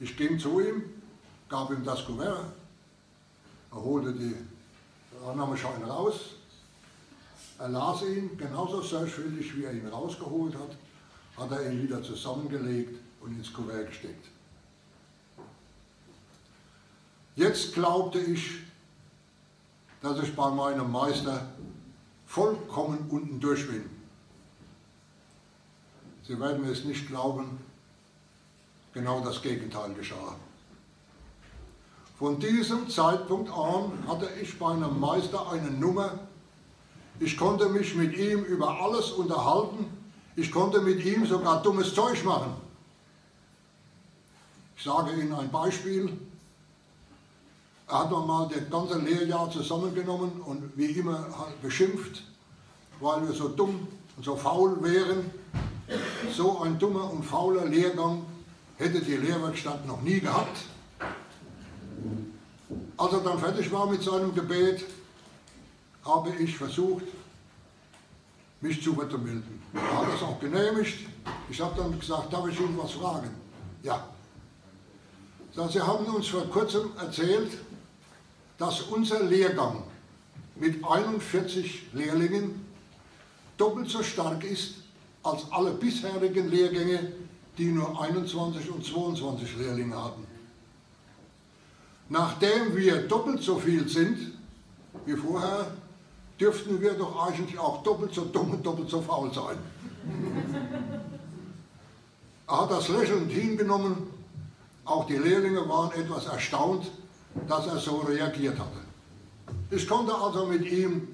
[0.00, 0.82] Ich ging zu ihm,
[1.50, 2.44] gab ihm das Kuvert,
[3.70, 4.34] er holte die
[5.26, 6.37] Annahmescheine raus,
[7.58, 10.76] er las ihn genauso sorgfältig, wie er ihn rausgeholt hat,
[11.36, 14.26] hat er ihn wieder zusammengelegt und ins Kuvert gesteckt.
[17.36, 18.60] Jetzt glaubte ich,
[20.02, 21.48] dass ich bei meinem Meister
[22.26, 23.88] vollkommen unten durch bin.
[26.26, 27.58] Sie werden mir es nicht glauben,
[28.92, 30.36] genau das Gegenteil geschah.
[32.18, 36.18] Von diesem Zeitpunkt an hatte ich bei einem Meister eine Nummer.
[37.20, 39.86] Ich konnte mich mit ihm über alles unterhalten.
[40.36, 42.52] Ich konnte mit ihm sogar dummes Zeug machen.
[44.76, 46.16] Ich sage Ihnen ein Beispiel.
[47.88, 52.22] Er hat mal das ganze Lehrjahr zusammengenommen und wie immer halt beschimpft,
[53.00, 55.30] weil wir so dumm und so faul wären.
[56.36, 58.24] So ein dummer und fauler Lehrgang
[58.76, 60.58] hätte die Lehrwerkstatt noch nie gehabt.
[62.96, 64.84] Als er dann fertig war mit seinem Gebet,
[66.04, 67.04] habe ich versucht,
[68.60, 69.62] mich zu melden.
[69.74, 71.06] Er hat es auch genehmigt.
[71.48, 73.30] Ich habe dann gesagt, darf ich Ihnen was fragen?
[73.82, 74.08] Ja.
[75.70, 77.50] Sie haben uns vor kurzem erzählt,
[78.58, 79.82] dass unser Lehrgang
[80.56, 82.64] mit 41 Lehrlingen
[83.56, 84.74] doppelt so stark ist
[85.22, 87.12] als alle bisherigen Lehrgänge,
[87.56, 90.26] die nur 21 und 22 Lehrlinge hatten.
[92.08, 94.32] Nachdem wir doppelt so viel sind
[95.04, 95.72] wie vorher,
[96.40, 99.58] dürften wir doch eigentlich auch doppelt so dumm und doppelt so faul sein.
[102.46, 104.08] er hat das lächelnd hingenommen.
[104.84, 106.90] Auch die Lehrlinge waren etwas erstaunt,
[107.46, 108.78] dass er so reagiert hatte.
[109.70, 111.08] Ich konnte also mit ihm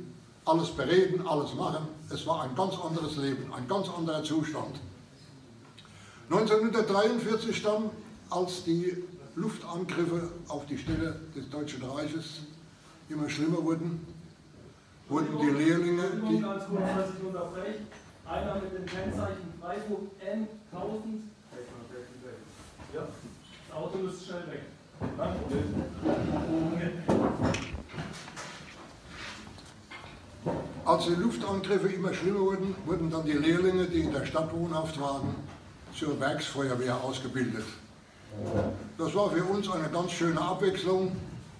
[0.44, 1.88] alles bereden, alles machen.
[2.10, 4.80] Es war ein ganz anderes Leben, ein ganz anderer Zustand.
[6.30, 7.90] 1943 dann,
[8.30, 9.04] als die
[9.34, 12.40] Luftangriffe auf die Städte des Deutschen Reiches
[13.08, 14.06] immer schlimmer wurden,
[15.08, 16.02] wurden die Lehrlinge...
[16.28, 17.80] Die ganz kurz, dass ich unterbreche.
[18.26, 21.20] Einer mit dem Kennzeichen Freiburg N1000.
[22.94, 23.00] Ja.
[23.68, 24.62] Das Auto muss schnell weg.
[30.84, 35.00] Als die Luftangriffe immer schlimmer wurden, wurden dann die Lehrlinge, die in der Stadt wohnhaft
[35.00, 35.34] waren,
[35.94, 37.64] zur Werksfeuerwehr ausgebildet.
[38.98, 41.16] Das war für uns eine ganz schöne Abwechslung.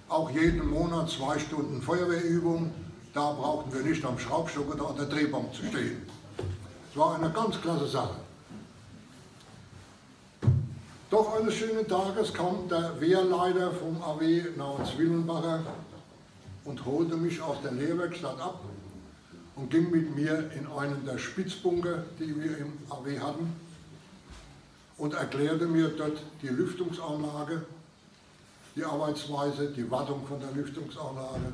[0.09, 2.71] Auch jeden Monat zwei Stunden Feuerwehrübung.
[3.15, 6.03] Da brauchten wir nicht am Schraubstock oder an der Drehbank zu stehen.
[6.91, 8.17] Es war eine ganz klasse Sache.
[11.11, 15.61] Doch eines schönen Tages kam der Wehrleiter vom AW namens Willenbacher
[16.65, 18.65] und holte mich aus der Lehrwerkstatt ab
[19.55, 23.53] und ging mit mir in einen der Spitzbunker, die wir im AW hatten,
[24.99, 27.65] und erklärte mir dort die Lüftungsanlage,
[28.75, 31.53] die Arbeitsweise, die Wartung von der Lüftungsanlage,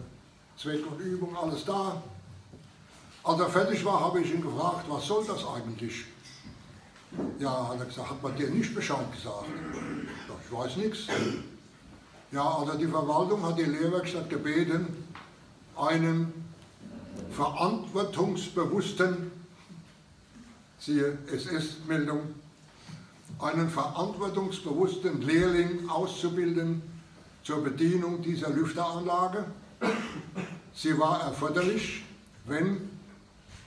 [0.60, 2.02] Zweck und Übung, alles da.
[3.22, 6.04] Als er fertig war, habe ich ihn gefragt, was soll das eigentlich?
[7.38, 9.46] Ja, hat er gesagt, hat man dir nicht Bescheid gesagt?
[10.44, 11.06] Ich weiß nichts.
[12.30, 14.86] Ja, also die Verwaltung hat die Lehrwerkstatt gebeten,
[15.76, 16.30] einen
[17.32, 19.32] verantwortungsbewussten,
[20.78, 22.34] siehe SS-Meldung,
[23.38, 26.82] einen verantwortungsbewussten Lehrling auszubilden
[27.44, 29.46] zur Bedienung dieser Lüfteranlage.
[30.74, 32.04] Sie war erforderlich,
[32.46, 32.88] wenn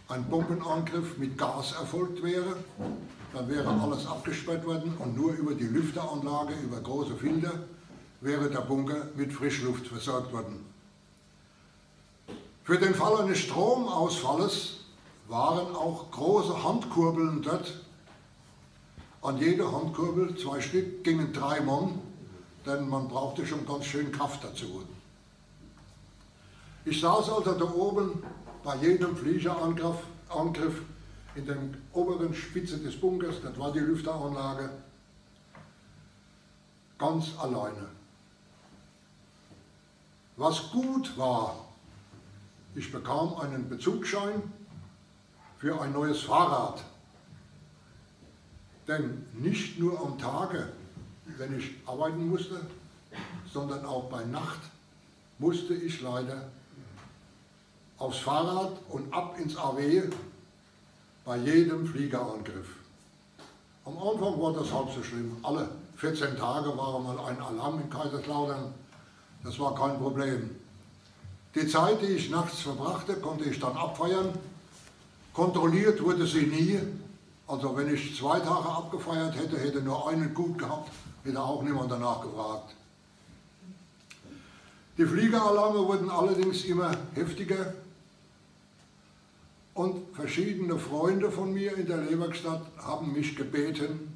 [0.10, 2.56] ein Bombenangriff mit Gas erfolgt wäre,
[3.34, 7.52] dann wäre alles abgesperrt worden und nur über die Lüfteranlage, über große Filter,
[8.22, 10.66] wäre der Bunker mit Frischluft versorgt worden.
[12.64, 14.78] Für den Fall eines Stromausfalles
[15.28, 17.74] waren auch große Handkurbeln dort.
[19.22, 22.00] An jeder Handkurbel, zwei Stück, gingen drei Mann,
[22.66, 24.84] denn man brauchte schon ganz schön Kraft dazu.
[26.86, 28.24] Ich saß also da oben
[28.64, 29.98] bei jedem Fliegerangriff
[30.30, 30.82] Angriff
[31.36, 31.58] in der
[31.94, 34.70] oberen Spitze des Bunkers, das war die Lüfteranlage,
[36.98, 37.88] ganz alleine.
[40.36, 41.56] Was gut war,
[42.76, 44.42] ich bekam einen Bezugsschein
[45.58, 46.84] für ein neues Fahrrad.
[48.88, 50.70] Denn nicht nur am Tage,
[51.38, 52.60] wenn ich arbeiten musste,
[53.52, 54.60] sondern auch bei Nacht
[55.38, 56.50] musste ich leider
[58.04, 60.04] aufs Fahrrad und ab ins AW
[61.24, 62.68] bei jedem Fliegerangriff.
[63.86, 65.38] Am Anfang war das halb so schlimm.
[65.42, 68.74] Alle 14 Tage war mal ein Alarm in Kaiserslautern.
[69.44, 70.50] Das war kein Problem.
[71.56, 74.34] Die Zeit, die ich nachts verbrachte, konnte ich dann abfeiern.
[75.34, 76.80] Kontrolliert wurde sie nie.
[77.48, 80.92] Also wenn ich zwei Tage abgefeiert hätte, hätte nur einen gut gehabt,
[81.24, 82.74] hätte auch niemand danach gefragt.
[84.98, 87.74] Die Fliegeralarme wurden allerdings immer heftiger
[89.74, 94.14] und verschiedene Freunde von mir in der Leberstadt haben mich gebeten,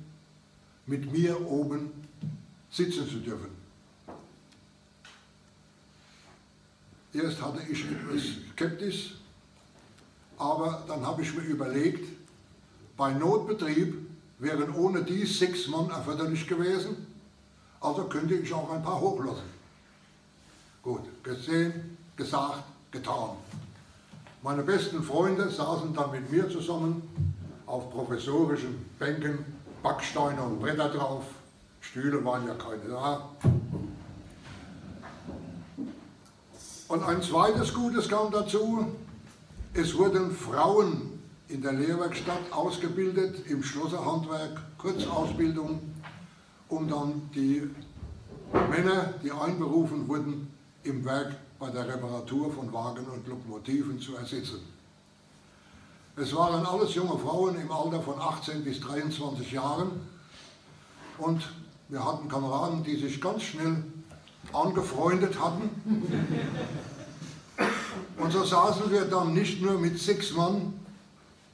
[0.86, 1.92] mit mir oben
[2.70, 3.58] sitzen zu dürfen.
[7.14, 9.16] Erst hatte ich etwas skeptisch,
[10.38, 12.08] aber dann habe ich mir überlegt,
[12.96, 13.96] bei Notbetrieb
[14.40, 17.08] wären ohne dies sechs Mann erforderlich gewesen,
[17.80, 19.58] also könnte ich auch ein paar hochlassen.
[20.84, 23.38] Gut, gesehen, gesagt, getan.
[24.44, 27.02] Meine besten Freunde saßen dann mit mir zusammen
[27.66, 29.40] auf professorischen Bänken,
[29.82, 31.24] Backsteine und Bretter drauf.
[31.82, 33.30] Stühle waren ja keine da.
[36.88, 38.86] Und ein zweites Gutes kam dazu.
[39.74, 41.20] Es wurden Frauen
[41.50, 45.82] in der Lehrwerkstatt ausgebildet im Schlosserhandwerk, Kurzausbildung,
[46.70, 47.70] um dann die
[48.70, 54.60] Männer, die einberufen wurden, im Werk bei der Reparatur von Wagen und Lokomotiven zu ersetzen.
[56.16, 59.92] Es waren alles junge Frauen im Alter von 18 bis 23 Jahren
[61.18, 61.48] und
[61.90, 63.84] wir hatten Kameraden, die sich ganz schnell
[64.54, 65.70] angefreundet hatten.
[68.18, 70.74] Und so saßen wir dann nicht nur mit sechs Mann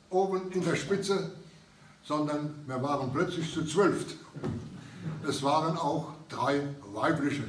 [0.09, 1.31] oben in der Spitze,
[2.03, 4.05] sondern wir waren plötzlich zu zwölf.
[5.27, 6.61] Es waren auch drei
[6.93, 7.43] weibliche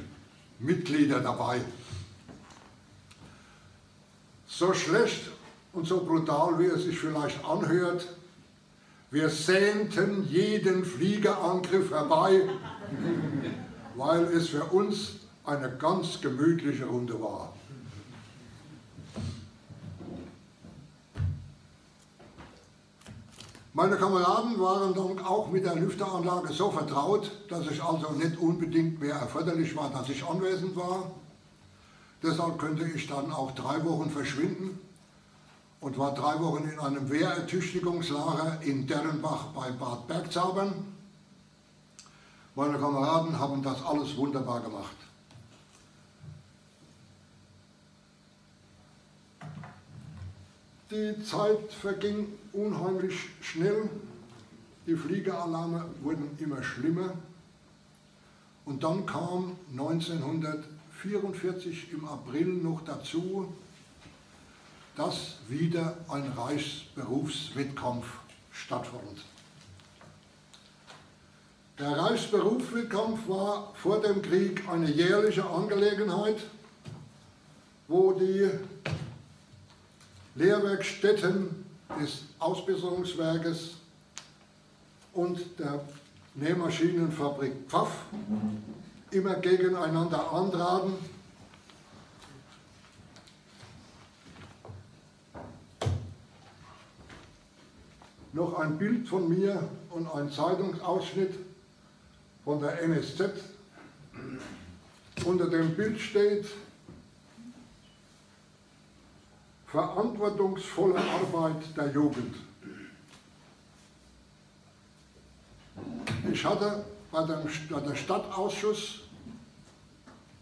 [0.59, 1.61] Mitglieder dabei.
[4.57, 5.31] So schlecht
[5.73, 8.07] und so brutal, wie es sich vielleicht anhört,
[9.11, 12.43] wir sehnten jeden Fliegerangriff herbei,
[13.95, 17.51] weil es für uns eine ganz gemütliche Runde war.
[23.73, 29.01] Meine Kameraden waren dann auch mit der Lüfteranlage so vertraut, dass es also nicht unbedingt
[29.01, 31.11] mehr erforderlich war, dass ich anwesend war.
[32.25, 34.79] Deshalb könnte ich dann auch drei Wochen verschwinden
[35.79, 40.73] und war drei Wochen in einem Wehrertüchtigungslager in Derrenbach bei Bad Bergzabern.
[42.55, 44.95] Meine Kameraden haben das alles wunderbar gemacht.
[50.89, 53.87] Die Zeit verging unheimlich schnell.
[54.87, 57.13] Die Fliegeralarme wurden immer schlimmer.
[58.65, 59.57] Und dann kam
[61.05, 63.53] 1944 im April noch dazu,
[64.95, 68.05] dass wieder ein Reichsberufswettkampf
[68.51, 69.23] stattfand.
[71.77, 76.37] Der Reichsberufswettkampf war vor dem Krieg eine jährliche Angelegenheit,
[77.87, 78.49] wo die
[80.33, 81.65] Lehrwerkstätten
[82.01, 83.75] des Ausbesserungswerkes
[85.13, 85.81] und der
[86.33, 87.91] Nähmaschinenfabrik Pfaff
[89.15, 90.93] immer gegeneinander antraten.
[98.33, 101.33] Noch ein Bild von mir und ein Zeitungsausschnitt
[102.43, 103.31] von der NSZ.
[105.23, 106.45] Unter dem Bild steht,
[109.67, 112.35] verantwortungsvolle Arbeit der Jugend.
[116.31, 119.04] Ich hatte bei dem, bei der Stadtausschuss,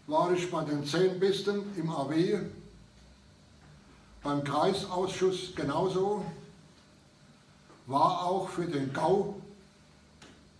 [0.06, 2.40] war ich bei den zehn Besten im AW,
[4.22, 6.24] beim Kreisausschuss genauso,
[7.86, 9.40] war auch für den Gau,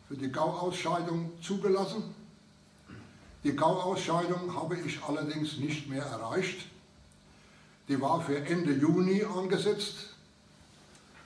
[0.08, 2.14] für die Gauausscheidung zugelassen.
[3.42, 6.66] Die Gauausscheidung habe ich allerdings nicht mehr erreicht.
[7.88, 10.14] Die war für Ende Juni angesetzt,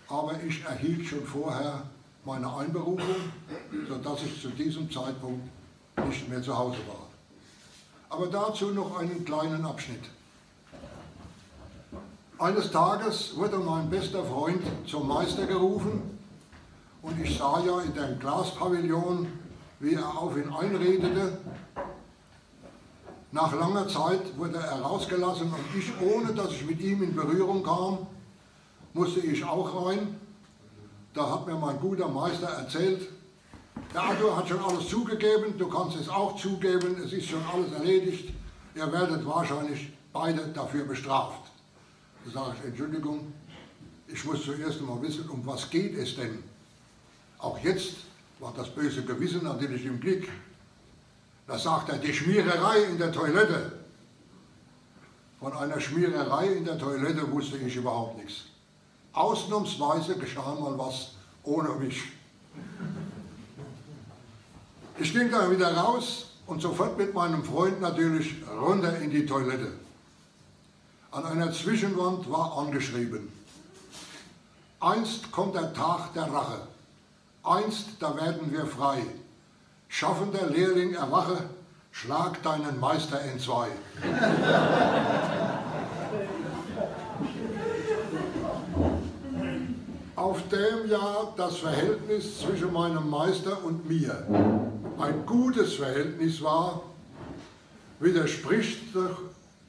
[0.09, 1.85] aber ich erhielt schon vorher
[2.25, 3.17] meine Einberufung,
[3.89, 5.49] sodass ich zu diesem Zeitpunkt
[6.07, 7.08] nicht mehr zu Hause war.
[8.11, 10.03] Aber dazu noch einen kleinen Abschnitt.
[12.39, 16.19] Eines Tages wurde mein bester Freund zum Meister gerufen
[17.03, 19.27] und ich sah ja in dem Glaspavillon,
[19.81, 21.39] wie er auf ihn einredete
[23.31, 27.63] nach langer Zeit wurde er rausgelassen und ich, ohne dass ich mit ihm in Berührung
[27.63, 28.07] kam,
[28.95, 30.19] musste ich auch rein.
[31.13, 33.07] Da hat mir mein guter Meister erzählt,
[33.93, 37.73] der Arthur hat schon alles zugegeben, du kannst es auch zugeben, es ist schon alles
[37.73, 38.33] erledigt,
[38.75, 41.51] ihr werdet wahrscheinlich beide dafür bestraft.
[42.25, 43.33] Da sage ich, Entschuldigung,
[44.07, 46.43] ich muss zuerst einmal wissen, um was geht es denn?
[47.39, 47.97] Auch jetzt
[48.41, 50.29] war das böse Gewissen natürlich im Blick.
[51.47, 53.73] Da sagt er, die Schmiererei in der Toilette.
[55.41, 58.45] Von einer Schmiererei in der Toilette wusste ich überhaupt nichts.
[59.13, 61.13] Ausnahmsweise geschah mal was
[61.45, 62.03] ohne mich.
[65.01, 69.73] Ich ging dann wieder raus und sofort mit meinem Freund natürlich runter in die Toilette.
[71.13, 73.33] An einer Zwischenwand war angeschrieben,
[74.81, 76.67] einst kommt der Tag der Rache,
[77.45, 78.99] einst da werden wir frei.
[79.89, 81.45] Schaffender Lehrling, erwache,
[81.93, 83.69] schlag deinen Meister in zwei.
[90.17, 94.27] Auf dem ja das Verhältnis zwischen meinem Meister und mir
[95.01, 96.83] ein gutes Verhältnis war,
[98.01, 99.19] widerspricht doch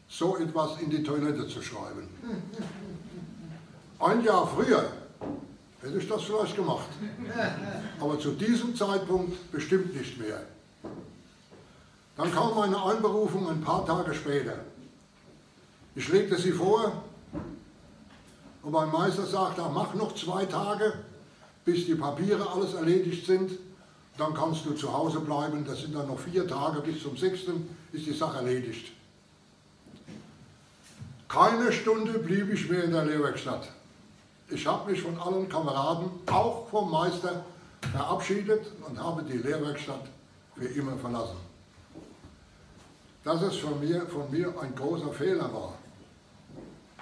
[0.07, 2.07] so etwas in die Toilette zu schreiben.
[3.99, 4.91] Ein Jahr früher
[5.81, 6.87] hätte ich das vielleicht gemacht.
[7.99, 10.41] Aber zu diesem Zeitpunkt bestimmt nicht mehr.
[12.17, 14.55] Dann kam meine Einberufung ein paar Tage später.
[15.95, 17.03] Ich legte sie vor
[18.61, 20.93] und mein Meister sagte, mach noch zwei Tage,
[21.65, 23.51] bis die Papiere alles erledigt sind.
[24.19, 25.65] Dann kannst du zu Hause bleiben.
[25.65, 27.39] Das sind dann noch vier Tage bis zum 6.
[27.93, 28.91] ist die Sache erledigt.
[31.29, 33.69] Keine Stunde blieb ich mehr in der Lehrwerkstatt.
[34.49, 37.45] Ich habe mich von allen Kameraden, auch vom Meister,
[37.93, 40.09] verabschiedet und habe die Lehrwerkstatt
[40.57, 41.37] für immer verlassen.
[43.23, 45.75] Dass es von mir, von mir ein großer Fehler war,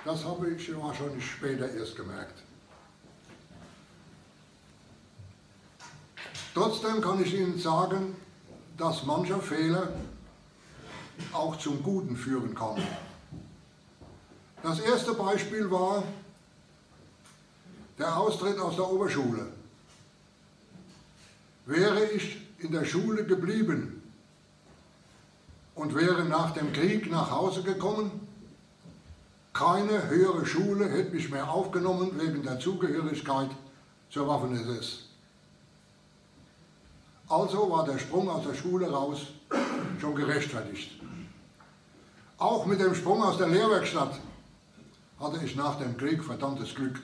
[0.06, 2.44] das habe ich wahrscheinlich später erst gemerkt.
[6.58, 8.16] Trotzdem kann ich Ihnen sagen,
[8.80, 9.90] dass mancher Fehler
[11.32, 12.82] auch zum Guten führen kann.
[14.64, 16.02] Das erste Beispiel war
[18.00, 19.52] der Austritt aus der Oberschule.
[21.68, 24.02] Wäre ich in der Schule geblieben
[25.76, 28.10] und wäre nach dem Krieg nach Hause gekommen,
[29.54, 33.52] keine höhere Schule hätte mich mehr aufgenommen wegen der Zugehörigkeit
[34.10, 35.07] zur Waffen-SS.
[37.30, 39.28] Also war der Sprung aus der Schule raus
[40.00, 40.92] schon gerechtfertigt.
[42.38, 44.20] Auch mit dem Sprung aus der Lehrwerkstatt
[45.20, 47.00] hatte ich nach dem Krieg verdammtes Glück.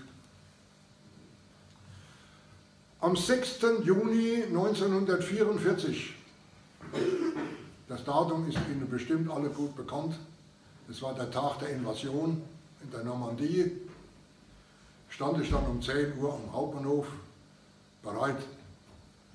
[3.02, 3.60] Am 6.
[3.84, 6.14] Juni 1944,
[7.90, 10.16] das Datum ist Ihnen bestimmt alle gut bekannt,
[10.90, 12.42] es war der Tag der Invasion
[12.82, 13.72] in der Normandie,
[15.10, 17.08] stand ich dann um 10 Uhr am Hauptbahnhof
[18.04, 18.38] bereit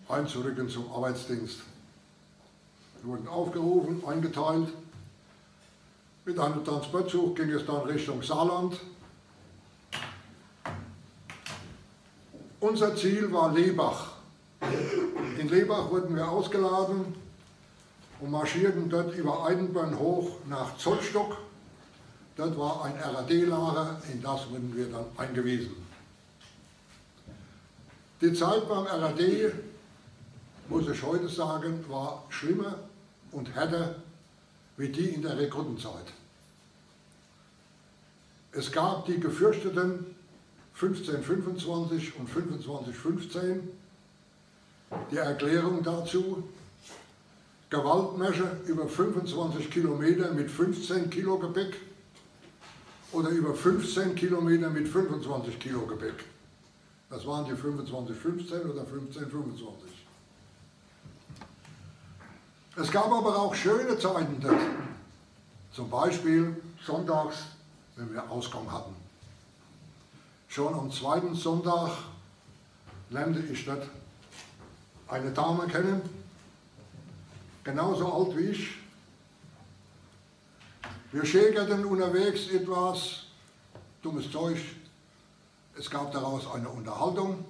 [0.08, 1.60] einzurücken zum Arbeitsdienst.
[3.02, 4.68] Wir wurden aufgerufen, eingeteilt.
[6.24, 8.78] Mit einem Transportzug ging es dann Richtung Saarland.
[12.60, 14.12] Unser Ziel war Lebach.
[15.38, 17.14] In Lebach wurden wir ausgeladen
[18.20, 21.36] und marschierten dort über Eidenborn hoch nach Zollstock.
[22.36, 25.74] Dort war ein RAD-Lager, in das wurden wir dann eingewiesen.
[28.20, 29.20] Die Zeit beim RAD
[30.68, 32.78] muss ich heute sagen, war schlimmer
[33.32, 33.96] und härter
[34.76, 36.12] wie die in der Rekrutenzeit.
[38.52, 40.06] Es gab die gefürchteten
[40.74, 43.68] 1525 und 2515,
[45.10, 46.44] die Erklärung dazu,
[47.70, 51.76] Gewaltmärsche über 25 Kilometer mit 15 Kilo Gepäck
[53.12, 56.24] oder über 15 Kilometer mit 25 Kilo Gepäck.
[57.10, 59.97] Das waren die 2515 oder 1525.
[62.80, 64.60] Es gab aber auch schöne Zeiten dort.
[65.72, 67.36] Zum Beispiel sonntags,
[67.96, 68.94] wenn wir Ausgang hatten.
[70.46, 71.90] Schon am zweiten Sonntag
[73.10, 73.82] lernte ich dort
[75.08, 76.02] eine Dame kennen,
[77.64, 78.70] genauso alt wie ich.
[81.10, 83.24] Wir schägerten unterwegs etwas
[84.02, 84.58] dummes Zeug.
[85.76, 87.44] Es gab daraus eine Unterhaltung.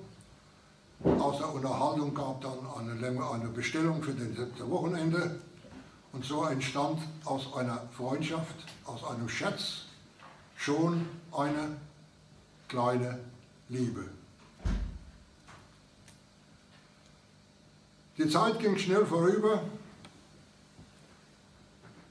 [1.04, 5.40] Aus der Unterhaltung gab dann eine, eine Bestellung für das siebte Wochenende.
[6.12, 9.84] Und so entstand aus einer Freundschaft, aus einem Schatz
[10.56, 11.76] schon eine
[12.66, 13.18] kleine
[13.68, 14.04] Liebe.
[18.16, 19.62] Die Zeit ging schnell vorüber.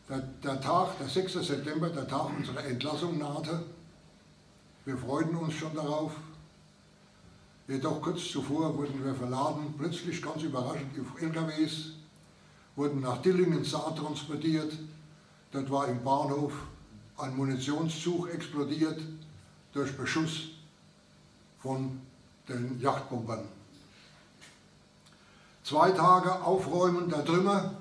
[0.08, 1.34] Der, der, Tag, der 6.
[1.34, 3.64] September, der Tag unserer Entlassung nahte.
[4.86, 6.14] Wir freuten uns schon darauf.
[7.68, 11.91] Jedoch kurz zuvor wurden wir verladen, plötzlich ganz überraschend auf LKWs,
[12.78, 14.72] wurden nach Dillingen-Saar transportiert.
[15.51, 16.53] Dort war im Bahnhof
[17.18, 19.01] ein Munitionszug explodiert
[19.74, 20.49] durch Beschuss
[21.59, 21.99] von
[22.47, 23.45] den Yachtbombern.
[25.63, 27.74] Zwei Tage Aufräumen der Trümmer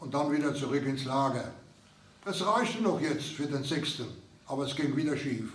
[0.00, 1.52] und dann wieder zurück ins Lager.
[2.24, 4.06] Es reichte noch jetzt für den sechsten,
[4.46, 5.52] aber es ging wieder schief.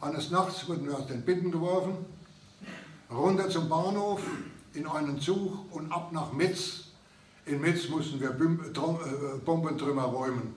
[0.00, 2.06] Eines Nachts wurden wir aus den Binden geworfen,
[3.14, 4.22] runter zum Bahnhof,
[4.74, 6.84] in einen Zug und ab nach Metz.
[7.44, 10.54] In Metz mussten wir äh, Bombentrümmer räumen.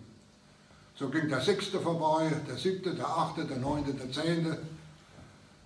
[0.96, 4.58] So ging der sechste vorbei, der siebte, der achte, der neunte, der zehnte.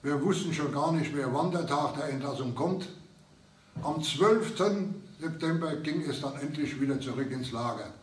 [0.02, 2.88] Wir wussten schon gar nicht mehr, wann der Tag der Entlassung kommt.
[3.84, 4.58] Am 12.
[5.20, 7.94] September ging es dann endlich wieder zurück ins Lager.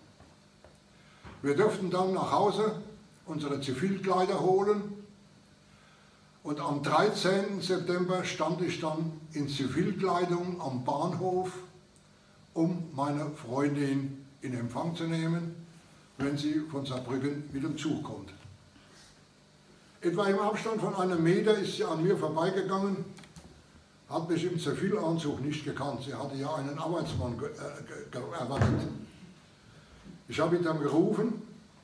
[1.43, 2.77] Wir durften dann nach Hause
[3.25, 4.96] unsere Zivilkleider holen
[6.47, 7.61] und am 13.
[7.61, 11.51] September stand ich dann in Zivilkleidung am Bahnhof,
[12.55, 15.57] um meine Freundin in Empfang zu nehmen,
[16.19, 18.31] wenn sie von Saarbrücken mit dem Zug kommt.
[20.01, 23.05] Etwa im Abstand von einem Meter ist sie an mir vorbeigegangen,
[24.09, 26.03] hat mich im Zivilanzug nicht gekannt.
[26.05, 28.87] Sie hatte ja einen Arbeitsmann äh, erwartet.
[30.29, 31.43] Ich habe ihn dann gerufen,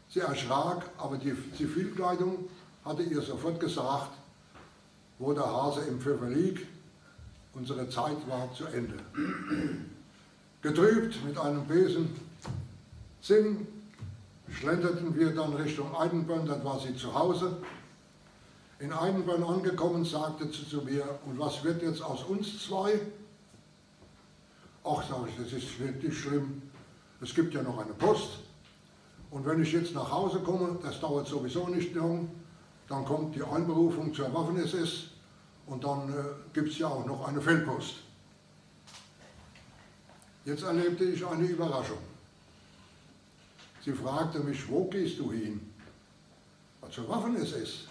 [0.08, 2.48] sie erschrak, aber die Zivilkleidung
[2.84, 4.21] hatte ihr sofort gesagt,
[5.22, 6.66] wo der Hase im Pfeffer liegt.
[7.54, 8.94] Unsere Zeit war zu Ende.
[10.62, 12.10] Getrübt mit einem bösen
[13.20, 13.66] Sinn
[14.50, 17.56] schlenderten wir dann Richtung Eidenborn, dort war sie zu Hause.
[18.80, 23.00] In Eidenborn angekommen, sagte sie zu mir, und was wird jetzt aus uns zwei?
[24.84, 26.62] Ach, sage ich, das ist wirklich schlimm.
[27.20, 28.40] Es gibt ja noch eine Post.
[29.30, 32.28] Und wenn ich jetzt nach Hause komme, das dauert sowieso nicht lang,
[32.88, 35.11] dann kommt die Einberufung zur Waffen-SS
[35.72, 37.94] und dann äh, gibt es ja auch noch eine Feldpost.
[40.44, 41.98] Jetzt erlebte ich eine Überraschung.
[43.82, 45.72] Sie fragte mich, wo gehst du hin?
[46.80, 47.86] Was zur Waffen-SS,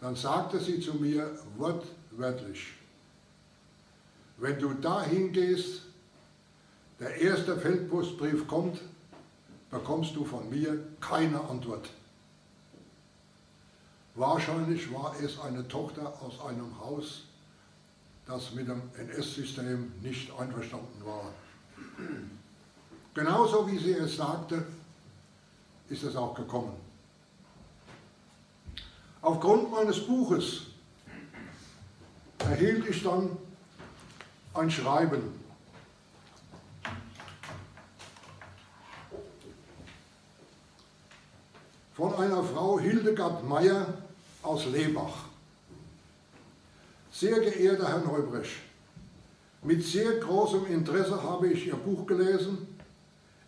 [0.00, 2.74] dann sagte sie zu mir wortwörtlich,
[4.36, 5.82] wenn du dahin gehst,
[7.00, 8.80] der erste Feldpostbrief kommt,
[9.70, 11.90] bekommst du von mir keine Antwort.
[14.14, 17.22] Wahrscheinlich war es eine Tochter aus einem Haus,
[18.26, 21.30] das mit dem NS-System nicht einverstanden war.
[23.14, 24.66] Genauso wie sie es sagte,
[25.88, 26.74] ist es auch gekommen.
[29.22, 30.62] Aufgrund meines Buches
[32.38, 33.36] erhielt ich dann
[34.54, 35.41] ein Schreiben
[42.02, 43.86] von einer Frau Hildegard Meyer
[44.42, 45.26] aus Lebach.
[47.12, 48.56] Sehr geehrter Herr Neubrecht,
[49.62, 52.66] mit sehr großem Interesse habe ich Ihr Buch gelesen.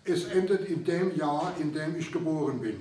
[0.05, 2.77] Es endet in dem Jahr, in dem ich geboren bin.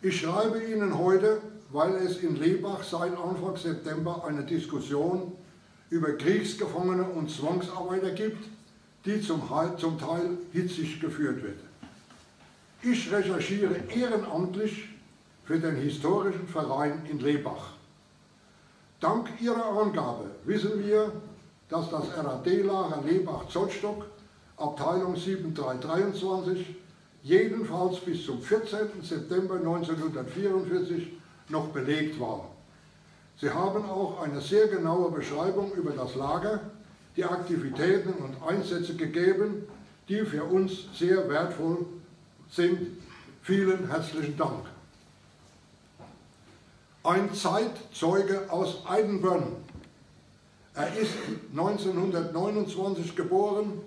[0.00, 1.40] Ich schreibe Ihnen heute,
[1.72, 5.32] weil es in Lebach seit Anfang September eine Diskussion
[5.90, 8.44] über Kriegsgefangene und Zwangsarbeiter gibt,
[9.06, 9.48] die zum
[9.98, 11.58] Teil hitzig geführt wird.
[12.86, 14.90] Ich recherchiere ehrenamtlich
[15.44, 17.72] für den historischen Verein in Lebach.
[19.00, 21.10] Dank Ihrer Angabe wissen wir,
[21.70, 24.04] dass das RAD-Lager Lebach-Zollstock,
[24.58, 26.76] Abteilung 7323,
[27.22, 29.02] jedenfalls bis zum 14.
[29.02, 31.08] September 1944
[31.48, 32.50] noch belegt war.
[33.40, 36.60] Sie haben auch eine sehr genaue Beschreibung über das Lager,
[37.16, 39.64] die Aktivitäten und Einsätze gegeben,
[40.10, 41.86] die für uns sehr wertvoll
[42.50, 42.98] sind.
[43.42, 44.64] Vielen herzlichen Dank.
[47.02, 49.44] Ein Zeitzeuge aus Eidenbönn.
[50.74, 51.12] Er ist
[51.52, 53.80] 1929 geboren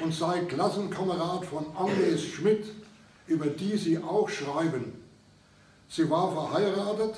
[0.00, 2.66] und sei Klassenkamerad von Agnes Schmidt,
[3.26, 4.92] über die Sie auch schreiben.
[5.88, 7.16] Sie war verheiratet,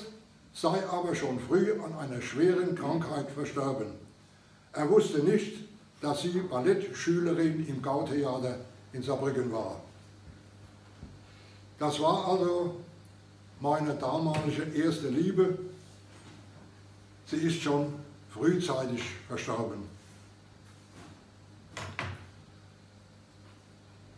[0.53, 3.87] sei aber schon früh an einer schweren Krankheit verstorben.
[4.73, 5.57] Er wusste nicht,
[6.01, 8.57] dass sie Ballettschülerin im Gautheater
[8.93, 9.81] in Saarbrücken war.
[11.79, 12.75] Das war also
[13.61, 15.57] meine damalige erste Liebe.
[17.25, 17.93] Sie ist schon
[18.33, 19.87] frühzeitig verstorben.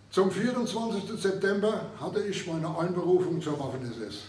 [0.09, 1.21] Zum 24.
[1.21, 4.23] September hatte ich meine Einberufung zur Waffen-SS.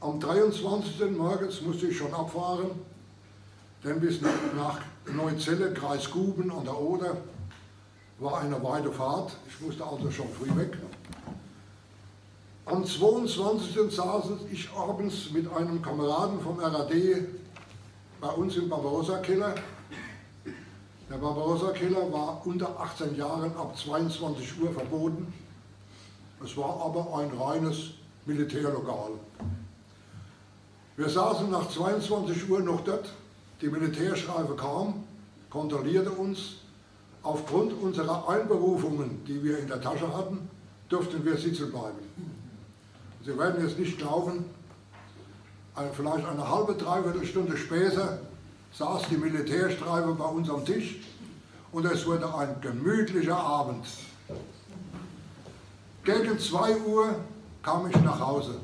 [0.00, 1.10] Am 23.
[1.16, 2.70] morgens musste ich schon abfahren,
[3.84, 7.16] denn bis nach Neuzelle, Kreis Guben an der Oder,
[8.18, 9.32] war eine weite Fahrt.
[9.48, 10.76] Ich musste also schon früh weg.
[12.70, 13.92] Am 22.
[13.92, 16.92] saß ich abends mit einem Kameraden vom RAD
[18.20, 19.56] bei uns im Barbarossa-Keller.
[21.10, 25.34] Der Barbarossa-Keller war unter 18 Jahren ab 22 Uhr verboten.
[26.44, 27.94] Es war aber ein reines
[28.24, 29.14] Militärlokal.
[30.96, 33.12] Wir saßen nach 22 Uhr noch dort.
[33.62, 35.02] Die Militärschreibe kam,
[35.50, 36.58] kontrollierte uns.
[37.24, 40.48] Aufgrund unserer Einberufungen, die wir in der Tasche hatten,
[40.88, 42.39] durften wir sitzen bleiben.
[43.24, 44.44] Sie werden es nicht glauben,
[45.94, 48.18] vielleicht eine halbe, dreiviertel Stunde später
[48.72, 50.96] saß die Militärstreife bei uns am Tisch
[51.72, 53.84] und es wurde ein gemütlicher Abend.
[56.04, 57.14] Gegen 2 Uhr
[57.62, 58.54] kam ich nach Hause.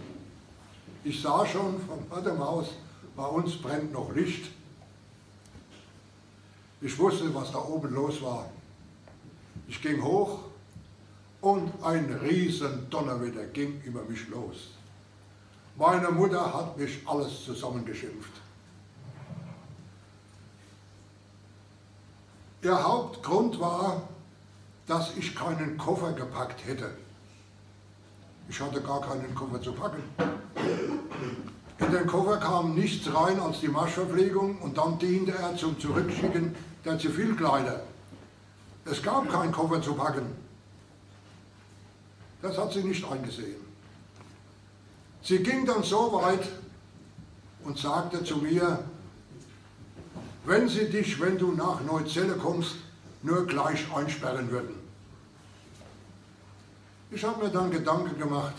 [1.04, 2.68] Ich sah schon vom dem Haus,
[3.14, 4.50] bei uns brennt noch Licht.
[6.80, 8.46] Ich wusste, was da oben los war.
[9.68, 10.40] Ich ging hoch,
[11.46, 14.70] und ein riesen Donnerwetter ging über mich los.
[15.76, 18.32] Meine Mutter hat mich alles zusammengeschimpft.
[22.62, 24.08] Ihr Hauptgrund war,
[24.88, 26.90] dass ich keinen Koffer gepackt hätte.
[28.48, 30.02] Ich hatte gar keinen Koffer zu packen.
[31.78, 36.56] In den Koffer kam nichts rein als die Marschverpflegung und dann diente er zum Zurückschicken
[36.84, 37.82] der Zivilkleider.
[38.84, 40.45] Es gab keinen Koffer zu packen.
[42.42, 43.56] Das hat sie nicht eingesehen.
[45.22, 46.46] Sie ging dann so weit
[47.64, 48.78] und sagte zu mir,
[50.44, 52.76] wenn sie dich, wenn du nach Neuzelle kommst,
[53.22, 54.76] nur gleich einsperren würden.
[57.10, 58.54] Ich habe mir dann Gedanken gemacht,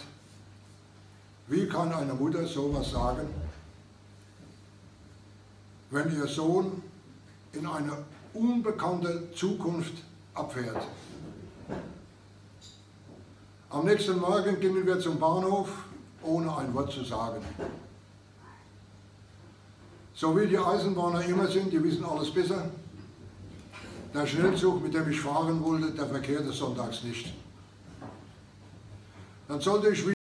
[1.47, 3.27] wie kann eine Mutter sowas sagen,
[5.89, 6.81] wenn ihr Sohn
[7.53, 8.03] in eine
[8.33, 9.93] unbekannte Zukunft
[10.33, 10.85] abfährt?
[13.69, 15.67] Am nächsten Morgen gingen wir zum Bahnhof,
[16.23, 17.43] ohne ein Wort zu sagen.
[20.13, 22.69] So wie die Eisenbahner immer sind, die wissen alles besser.
[24.13, 27.33] Der Schnellzug, mit dem ich fahren wollte, der verkehrte sonntags nicht.
[29.49, 30.16] dann sollte ich